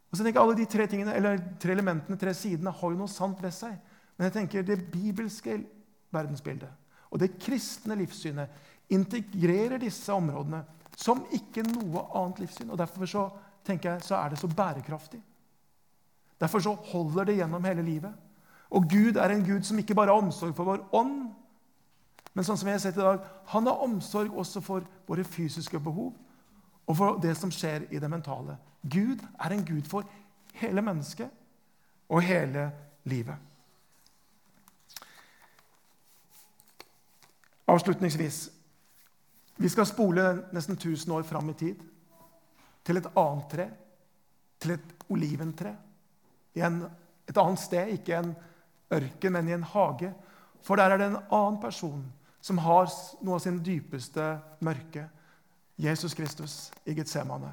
Og 0.08 0.16
så 0.16 0.24
tenker 0.24 0.40
jeg 0.40 0.44
Alle 0.44 0.58
de 0.58 0.66
tre, 0.66 0.86
tingene, 0.86 1.14
eller 1.14 1.40
tre 1.60 1.72
elementene, 1.72 2.16
tre 2.16 2.34
sidene, 2.34 2.72
har 2.72 2.92
jo 2.92 2.98
noe 2.98 3.12
sant 3.12 3.40
ved 3.42 3.52
seg. 3.52 3.74
Men 4.16 4.28
jeg 4.28 4.36
tenker 4.38 4.66
det 4.66 4.80
bibelske 4.92 5.58
verdensbildet 6.12 6.70
og 7.08 7.22
det 7.22 7.36
kristne 7.40 7.96
livssynet 7.98 8.92
integrerer 8.92 9.80
disse 9.80 10.12
områdene 10.12 10.62
som 10.98 11.22
ikke 11.34 11.64
noe 11.66 12.04
annet 12.18 12.42
livssyn. 12.42 12.70
Og 12.72 12.78
Derfor 12.80 13.08
så, 13.08 13.26
tenker 13.64 13.94
jeg, 13.94 14.06
så 14.08 14.18
er 14.18 14.32
det 14.32 14.40
så 14.40 14.50
bærekraftig. 14.50 15.20
Derfor 16.38 16.62
så 16.62 16.74
holder 16.92 17.28
det 17.28 17.38
gjennom 17.40 17.64
hele 17.64 17.84
livet. 17.84 18.12
Og 18.70 18.84
Gud 18.90 19.16
er 19.16 19.32
en 19.32 19.44
Gud 19.44 19.64
som 19.64 19.78
ikke 19.80 19.96
bare 19.96 20.12
har 20.12 20.22
omsorg 20.22 20.54
for 20.56 20.68
vår 20.68 20.84
ånd, 20.96 21.30
men 22.38 22.46
sånn 22.46 22.58
som 22.60 22.68
jeg 22.70 22.76
har 22.76 22.82
sett 22.84 22.98
i 23.00 23.02
dag, 23.02 23.22
han 23.50 23.66
har 23.66 23.80
omsorg 23.82 24.36
også 24.38 24.60
for 24.62 24.84
våre 25.08 25.24
fysiske 25.26 25.80
behov 25.82 26.12
og 26.86 26.94
for 26.94 27.16
det 27.18 27.32
som 27.34 27.50
skjer 27.50 27.88
i 27.90 27.98
det 27.98 28.06
mentale. 28.12 28.54
Gud 28.86 29.24
er 29.42 29.54
en 29.56 29.64
Gud 29.66 29.88
for 29.90 30.06
hele 30.60 30.84
mennesket 30.86 31.32
og 32.06 32.22
hele 32.22 32.68
livet. 33.10 33.34
Avslutningsvis 37.74 38.38
vi 39.58 39.70
skal 39.74 39.88
spole 39.90 40.28
nesten 40.54 40.78
1000 40.78 41.16
år 41.16 41.26
fram 41.26 41.50
i 41.50 41.56
tid, 41.58 41.80
til 42.86 43.00
et 43.00 43.08
annet 43.18 43.48
tre, 43.50 43.66
til 44.62 44.76
et 44.76 44.94
oliventre. 45.10 45.74
En, 46.54 46.78
et 47.26 47.42
annet 47.42 47.64
sted, 47.64 47.90
ikke 47.98 48.22
en 48.22 48.30
ørken, 48.94 49.34
men 49.34 49.50
i 49.50 49.56
en 49.58 49.66
hage. 49.74 50.12
For 50.62 50.78
der 50.78 50.94
er 50.94 51.02
det 51.02 51.10
en 51.10 51.20
annen 51.34 51.58
person 51.66 52.06
som 52.40 52.58
har 52.62 52.88
noe 53.22 53.38
av 53.38 53.42
sin 53.42 53.58
dypeste 53.64 54.24
mørke. 54.64 55.08
Jesus 55.78 56.14
Kristus 56.14 56.54
i 56.86 56.94
Getsemane. 56.94 57.52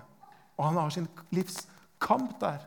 Og 0.58 0.66
han 0.66 0.78
har 0.80 0.94
sin 0.94 1.08
livs 1.36 1.68
kamp 2.02 2.40
der. 2.42 2.64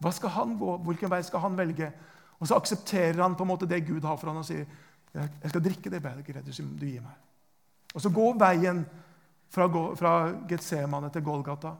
Hva 0.00 0.12
skal 0.14 0.32
han 0.32 0.54
gå? 0.60 0.76
Hvilken 0.86 1.10
vei 1.12 1.20
skal 1.26 1.42
han 1.44 1.58
velge? 1.58 1.90
Og 2.38 2.48
så 2.48 2.56
aksepterer 2.56 3.20
han 3.22 3.36
på 3.36 3.44
en 3.44 3.50
måte 3.50 3.68
det 3.68 3.82
Gud 3.86 4.06
har 4.06 4.16
for 4.16 4.30
han 4.30 4.40
og 4.40 4.46
sier, 4.46 4.66
'Jeg 5.12 5.50
skal 5.50 5.64
drikke 5.64 5.90
det 5.90 6.02
begeret 6.02 6.44
du 6.46 6.86
gir 6.86 7.00
meg.' 7.00 7.24
Og 7.94 8.00
så 8.00 8.10
går 8.10 8.38
veien 8.38 8.86
fra, 9.48 9.66
fra 9.94 10.32
Getsemane 10.48 11.10
til 11.10 11.22
Golgata. 11.22 11.72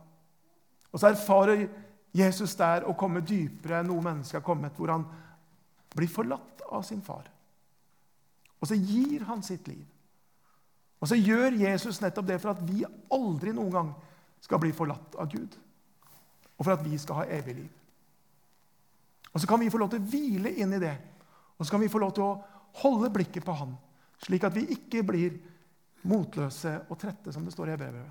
Og 0.92 1.00
så 1.00 1.06
erfarer 1.12 1.68
Jesus 2.12 2.54
der 2.54 2.86
å 2.88 2.96
komme 2.96 3.20
dypere 3.20 3.80
enn 3.80 3.86
noe 3.86 4.02
menneske 4.02 4.38
har 4.38 4.42
kommet, 4.46 4.72
hvor 4.76 4.90
han 4.90 5.04
blir 5.94 6.08
forlatt 6.08 6.62
av 6.72 6.82
sin 6.82 7.02
far. 7.02 7.28
Og 8.58 8.68
så 8.70 8.76
gir 8.76 9.24
han 9.28 9.42
sitt 9.46 9.68
liv. 9.70 9.84
Og 10.98 11.10
så 11.10 11.18
gjør 11.18 11.54
Jesus 11.60 12.00
nettopp 12.02 12.26
det 12.26 12.38
for 12.42 12.52
at 12.54 12.62
vi 12.66 12.82
aldri 13.14 13.54
noen 13.54 13.74
gang 13.74 13.90
skal 14.42 14.60
bli 14.62 14.72
forlatt 14.74 15.14
av 15.18 15.30
Gud. 15.30 15.54
Og 16.58 16.64
for 16.64 16.74
at 16.74 16.82
vi 16.82 16.98
skal 16.98 17.20
ha 17.20 17.28
evig 17.38 17.54
liv. 17.60 17.74
Og 19.30 19.40
så 19.40 19.46
kan 19.46 19.60
vi 19.62 19.70
få 19.70 19.78
lov 19.78 19.92
til 19.92 20.02
å 20.02 20.08
hvile 20.10 20.54
inn 20.58 20.74
i 20.74 20.82
det. 20.82 20.96
Og 21.58 21.66
så 21.66 21.74
kan 21.74 21.82
vi 21.82 21.90
få 21.92 22.00
lov 22.02 22.14
til 22.16 22.26
å 22.26 22.34
holde 22.82 23.10
blikket 23.14 23.46
på 23.46 23.54
Han, 23.60 23.76
slik 24.22 24.44
at 24.46 24.56
vi 24.56 24.66
ikke 24.74 25.04
blir 25.06 25.38
motløse 26.08 26.74
og 26.88 26.98
trette, 26.98 27.32
som 27.34 27.44
det 27.46 27.54
står 27.54 27.70
i 27.70 27.74
Hebrevet. 27.74 28.10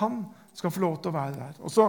Han 0.00 0.24
skal 0.56 0.72
få 0.72 0.82
lov 0.82 0.98
til 1.00 1.12
å 1.12 1.16
være 1.16 1.38
der. 1.38 1.62
Og 1.64 1.72
så, 1.72 1.88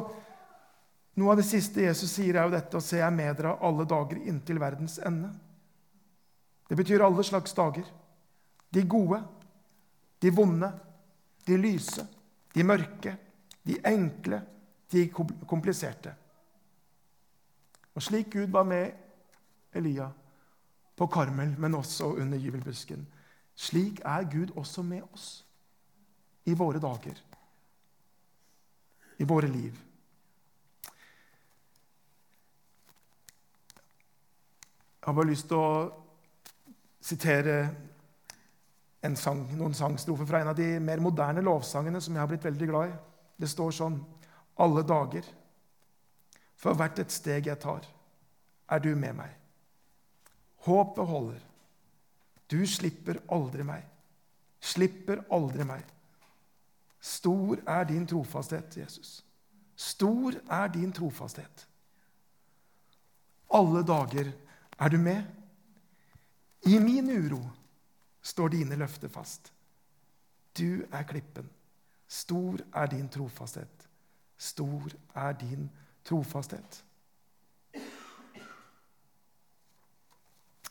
Noe 1.15 1.31
av 1.31 1.39
det 1.39 1.45
siste 1.47 1.79
Jesus 1.79 2.11
sier, 2.11 2.35
er 2.35 2.43
jo 2.43 2.51
dette 2.51 2.75
å 2.75 2.83
se 2.83 2.97
jeg 2.99 3.15
med 3.15 3.37
dere 3.37 3.53
alle 3.63 3.85
dager 3.87 4.17
inntil 4.27 4.57
verdens 4.59 4.97
ende. 4.99 5.29
Det 6.69 6.75
betyr 6.75 7.03
alle 7.05 7.23
slags 7.23 7.53
dager. 7.53 7.85
De 8.73 8.83
gode, 8.87 9.21
de 10.21 10.31
vonde, 10.33 10.71
de 11.47 11.57
lyse, 11.57 12.07
de 12.55 12.63
mørke, 12.63 13.17
de 13.63 13.77
enkle, 13.85 14.41
de 14.91 15.09
kompliserte. 15.47 16.15
Og 17.95 18.03
slik 18.03 18.33
Gud 18.33 18.51
var 18.51 18.63
med 18.63 18.91
Elia 19.73 20.09
på 20.95 21.07
Karmel, 21.07 21.55
men 21.59 21.75
også 21.75 22.05
under 22.05 22.37
gyvelbusken, 22.39 23.07
slik 23.55 23.99
er 24.05 24.23
Gud 24.31 24.57
også 24.57 24.81
med 24.81 25.01
oss 25.13 25.45
i 26.45 26.53
våre 26.53 26.79
dager, 26.79 27.21
i 29.17 29.23
våre 29.23 29.47
liv. 29.47 29.73
Jeg 34.99 35.11
har 35.11 35.13
bare 35.13 35.29
lyst 35.29 35.47
til 35.47 35.61
å 35.61 36.04
sitere 37.05 37.57
sang, 39.13 39.43
noen 39.53 39.75
sangstrofer 39.77 40.25
fra 40.25 40.41
en 40.41 40.49
av 40.49 40.57
de 40.57 40.79
mer 40.81 41.01
moderne 41.03 41.43
lovsangene 41.45 42.01
som 42.01 42.15
jeg 42.15 42.23
har 42.23 42.29
blitt 42.31 42.45
veldig 42.47 42.69
glad 42.71 42.89
i. 42.89 42.95
Det 43.37 43.49
står 43.51 43.75
sånn 43.77 43.99
Alle 44.63 44.85
dager, 44.87 45.25
for 46.55 46.77
hvert 46.79 47.01
et 47.03 47.11
steg 47.11 47.49
jeg 47.49 47.59
tar, 47.59 47.83
er 48.71 48.79
du 48.81 48.95
med 48.95 49.17
meg. 49.17 49.33
Håpet 50.65 51.09
holder. 51.09 51.41
Du 52.49 52.61
slipper 52.65 53.19
aldri 53.35 53.65
meg. 53.67 53.83
Slipper 54.63 55.21
aldri 55.35 55.67
meg. 55.67 55.83
Stor 57.03 57.59
er 57.67 57.85
din 57.85 58.07
trofasthet, 58.09 58.77
Jesus. 58.79 59.19
Stor 59.75 60.39
er 60.49 60.71
din 60.73 60.93
trofasthet. 60.95 61.67
Alle 63.53 63.83
dager 63.85 64.31
er 64.79 64.89
du 64.89 64.97
med. 64.97 65.21
I 66.65 66.79
min 66.79 67.09
uro 67.09 67.41
står 68.21 68.49
dine 68.49 68.75
løfter 68.75 69.07
fast. 69.07 69.51
Du 70.57 70.81
er 70.91 71.03
klippen. 71.03 71.49
Stor 72.07 72.57
er 72.73 72.87
din 72.87 73.09
trofasthet. 73.09 73.87
Stor 74.37 74.89
er 75.15 75.31
din 75.31 75.69
trofasthet. 76.03 76.83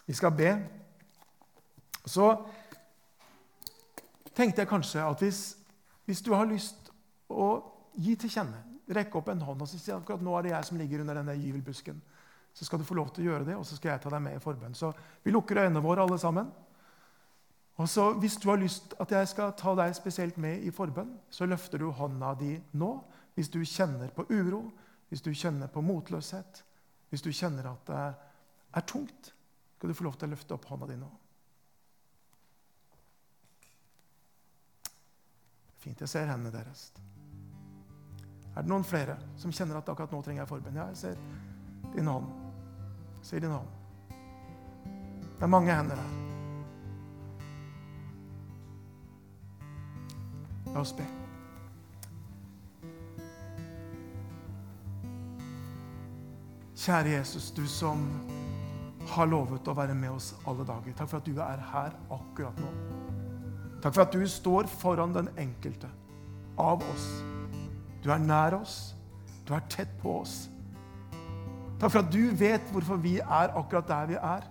Vi 0.07 0.13
skal 0.13 0.33
be. 0.33 0.69
Så 2.07 2.27
tenkte 4.35 4.61
jeg 4.61 4.69
kanskje 4.69 5.05
at 5.05 5.19
hvis, 5.23 5.57
hvis 6.05 6.23
du 6.23 6.35
har 6.35 6.45
lyst 6.45 6.91
å 7.31 7.49
gi 7.95 8.17
til 8.17 8.31
kjenne, 8.31 8.61
rekke 8.91 9.19
opp 9.19 9.31
en 9.33 9.41
hånd 9.47 9.63
og 9.65 9.71
si 9.71 9.79
at 9.89 9.97
akkurat 10.03 10.23
nå 10.23 10.35
er 10.37 10.45
det 10.45 10.53
jeg 10.53 10.69
som 10.69 10.79
ligger 10.79 11.01
under 11.01 11.23
denne 11.23 11.39
gyvelbusken 11.39 12.03
så 12.55 12.65
skal 12.65 12.79
du 12.79 12.87
få 12.87 12.95
lov 12.95 13.11
til 13.11 13.25
å 13.25 13.33
gjøre 13.33 13.49
det, 13.49 13.57
og 13.59 13.67
så 13.67 13.77
skal 13.77 13.91
jeg 13.91 14.03
ta 14.05 14.11
deg 14.15 14.23
med 14.23 14.37
i 14.37 14.43
forbønn. 14.43 14.77
Så 14.79 14.93
vi 15.25 15.33
lukker 15.35 15.59
øynene 15.65 15.83
våre, 15.83 16.05
alle 16.07 16.19
sammen. 16.19 16.53
Og 17.77 17.89
så 17.89 18.13
Hvis 18.13 18.37
du 18.37 18.49
har 18.49 18.57
lyst 18.57 18.95
at 19.01 19.11
jeg 19.11 19.29
skal 19.29 19.53
ta 19.59 19.75
deg 19.75 19.95
spesielt 19.95 20.37
med 20.39 20.63
i 20.63 20.71
forbønn, 20.71 21.19
så 21.31 21.47
løfter 21.47 21.79
du 21.79 21.91
hånda 21.91 22.35
di 22.39 22.61
nå. 22.73 22.93
Hvis 23.35 23.51
du 23.51 23.65
kjenner 23.65 24.09
på 24.15 24.27
uro, 24.31 24.71
hvis 25.09 25.23
du 25.23 25.33
kjenner 25.35 25.67
på 25.67 25.81
motløshet, 25.83 26.63
hvis 27.11 27.23
du 27.23 27.33
kjenner 27.33 27.67
at 27.73 27.87
det 27.87 28.05
er 28.77 28.87
tungt, 28.87 29.35
skal 29.77 29.89
du 29.89 29.95
få 29.95 30.05
lov 30.05 30.15
til 30.15 30.29
å 30.29 30.31
løfte 30.31 30.55
opp 30.55 30.65
hånda 30.71 30.87
di 30.87 30.97
nå. 30.97 31.11
Fint. 35.83 36.01
Jeg 36.01 36.09
ser 36.09 36.31
hendene 36.31 36.55
deres. 36.55 36.93
Er 38.55 38.63
det 38.63 38.71
noen 38.71 38.87
flere 38.87 39.19
som 39.37 39.53
kjenner 39.53 39.83
at 39.83 39.91
akkurat 39.91 40.15
nå 40.15 40.23
trenger 40.23 40.45
jeg 40.45 40.53
forbønn? 40.55 40.79
Ja, 40.79 40.87
jeg 40.95 41.03
ser 41.03 41.19
din 41.97 42.07
hånd. 42.07 42.44
Ser 43.25 43.41
din 43.41 43.51
hånd. 43.51 43.69
Det 45.35 45.43
er 45.43 45.51
mange 45.51 45.73
hender 45.73 45.97
her. 45.97 46.13
La 50.75 50.83
oss 50.83 50.93
be. 50.93 51.07
Kjære 56.85 57.17
Jesus, 57.17 57.49
du 57.57 57.65
som 57.71 58.05
har 59.15 59.31
lovet 59.31 59.69
å 59.69 59.77
være 59.79 59.97
med 59.97 60.13
oss 60.13 60.35
alle 60.45 60.67
dager. 60.69 60.93
Takk 60.93 61.09
for 61.09 61.23
at 61.23 61.29
du 61.29 61.41
er 61.41 61.69
her 61.73 61.97
akkurat 62.13 62.61
nå. 62.61 62.73
Takk 63.81 63.95
for 63.95 64.05
at 64.05 64.13
du 64.13 64.25
står 64.29 64.69
foran 64.69 65.17
den 65.17 65.33
enkelte 65.41 65.89
av 66.61 66.85
oss. 66.93 67.07
Du 68.05 68.11
er 68.13 68.21
nær 68.21 68.59
oss. 68.61 68.93
Du 69.49 69.55
er 69.57 69.65
tett 69.73 69.97
på 70.03 70.21
oss. 70.21 70.43
Takk 71.79 71.91
for 71.91 72.01
at 72.05 72.13
du 72.13 72.31
vet 72.39 72.69
hvorfor 72.73 73.01
vi 73.03 73.17
er 73.19 73.55
akkurat 73.57 73.89
der 73.89 74.11
vi 74.13 74.19
er. 74.21 74.47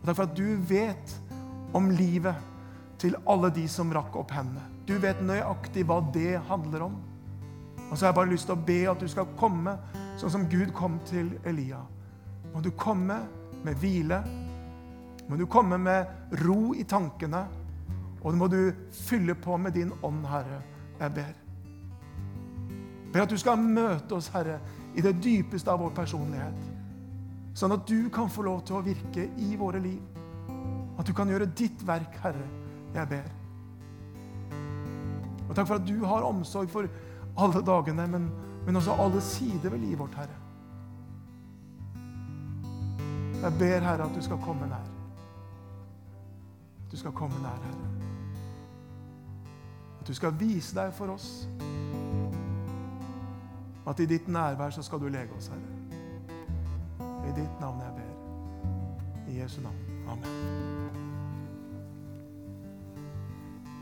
Og 0.00 0.06
takk 0.06 0.16
for 0.16 0.28
at 0.28 0.36
du 0.38 0.56
vet 0.68 1.14
om 1.76 1.90
livet 1.92 2.36
til 2.98 3.16
alle 3.28 3.50
de 3.54 3.66
som 3.70 3.92
rakk 3.94 4.16
opp 4.18 4.32
hendene. 4.34 4.64
Du 4.88 4.96
vet 5.02 5.20
nøyaktig 5.22 5.84
hva 5.86 6.00
det 6.14 6.38
handler 6.48 6.88
om. 6.88 6.96
Og 7.88 7.96
så 7.96 8.04
har 8.04 8.10
jeg 8.10 8.18
bare 8.18 8.32
lyst 8.32 8.48
til 8.48 8.56
å 8.56 8.66
be 8.68 8.78
at 8.90 9.00
du 9.00 9.08
skal 9.08 9.28
komme 9.38 9.76
sånn 10.18 10.32
som 10.34 10.46
Gud 10.50 10.72
kom 10.76 10.98
til 11.08 11.30
Elia. 11.46 11.80
Må 12.52 12.62
du 12.64 12.70
komme 12.76 13.20
med 13.64 13.78
hvile. 13.80 14.22
Må 15.28 15.36
du 15.36 15.44
komme 15.50 15.78
med 15.80 16.40
ro 16.44 16.74
i 16.74 16.84
tankene. 16.88 17.44
Og 18.24 18.34
må 18.34 18.48
du 18.50 18.72
fylle 18.92 19.36
på 19.38 19.56
med 19.60 19.76
din 19.76 19.92
ånd, 20.02 20.24
Herre. 20.26 20.62
Jeg 20.98 21.14
ber. 21.14 21.36
Jeg 23.08 23.12
ber 23.14 23.24
at 23.24 23.32
du 23.32 23.38
skal 23.40 23.60
møte 23.60 24.16
oss, 24.16 24.28
Herre, 24.34 24.58
i 24.98 25.02
det 25.02 25.14
dypeste 25.22 25.70
av 25.70 25.78
vår 25.84 25.92
personlighet. 25.94 26.62
Sånn 27.58 27.74
at 27.74 27.86
du 27.86 28.08
kan 28.14 28.30
få 28.30 28.42
lov 28.46 28.64
til 28.66 28.78
å 28.78 28.84
virke 28.86 29.28
i 29.38 29.54
våre 29.58 29.80
liv. 29.82 30.02
At 30.98 31.06
du 31.06 31.14
kan 31.14 31.30
gjøre 31.30 31.46
ditt 31.58 31.82
verk, 31.86 32.18
Herre. 32.22 32.46
Jeg 32.94 33.10
ber. 33.10 33.30
Og 35.48 35.54
takk 35.54 35.68
for 35.68 35.78
at 35.78 35.86
du 35.86 36.02
har 36.02 36.26
omsorg 36.26 36.70
for 36.72 36.90
alle 37.38 37.62
dagene, 37.62 38.06
men, 38.10 38.28
men 38.66 38.80
også 38.80 38.96
alle 38.98 39.22
sider 39.22 39.70
ved 39.70 39.84
livet 39.84 40.02
vårt, 40.02 40.18
Herre. 40.18 40.38
Jeg 43.38 43.54
ber, 43.58 43.86
Herre, 43.86 44.08
at 44.08 44.16
du 44.18 44.22
skal 44.22 44.42
komme 44.42 44.66
nær. 44.66 44.90
Du 46.90 46.96
skal 46.98 47.14
komme 47.14 47.38
nær, 47.42 47.62
Herre. 47.68 47.86
At 50.00 50.10
du 50.10 50.14
skal 50.14 50.34
vise 50.40 50.74
deg 50.74 50.90
for 50.98 51.14
oss. 51.14 51.46
At 53.88 54.00
i 54.00 54.06
ditt 54.06 54.28
nærvær 54.28 54.70
så 54.70 54.82
skal 54.82 55.00
du 55.00 55.08
lege 55.08 55.32
oss, 55.36 55.48
Herre. 55.48 55.78
I 57.28 57.40
ditt 57.40 57.60
navn 57.60 57.80
jeg 57.80 57.92
ber. 57.96 59.32
I 59.32 59.40
Jesu 59.40 59.60
navn. 59.60 59.76
Amen. 60.08 60.87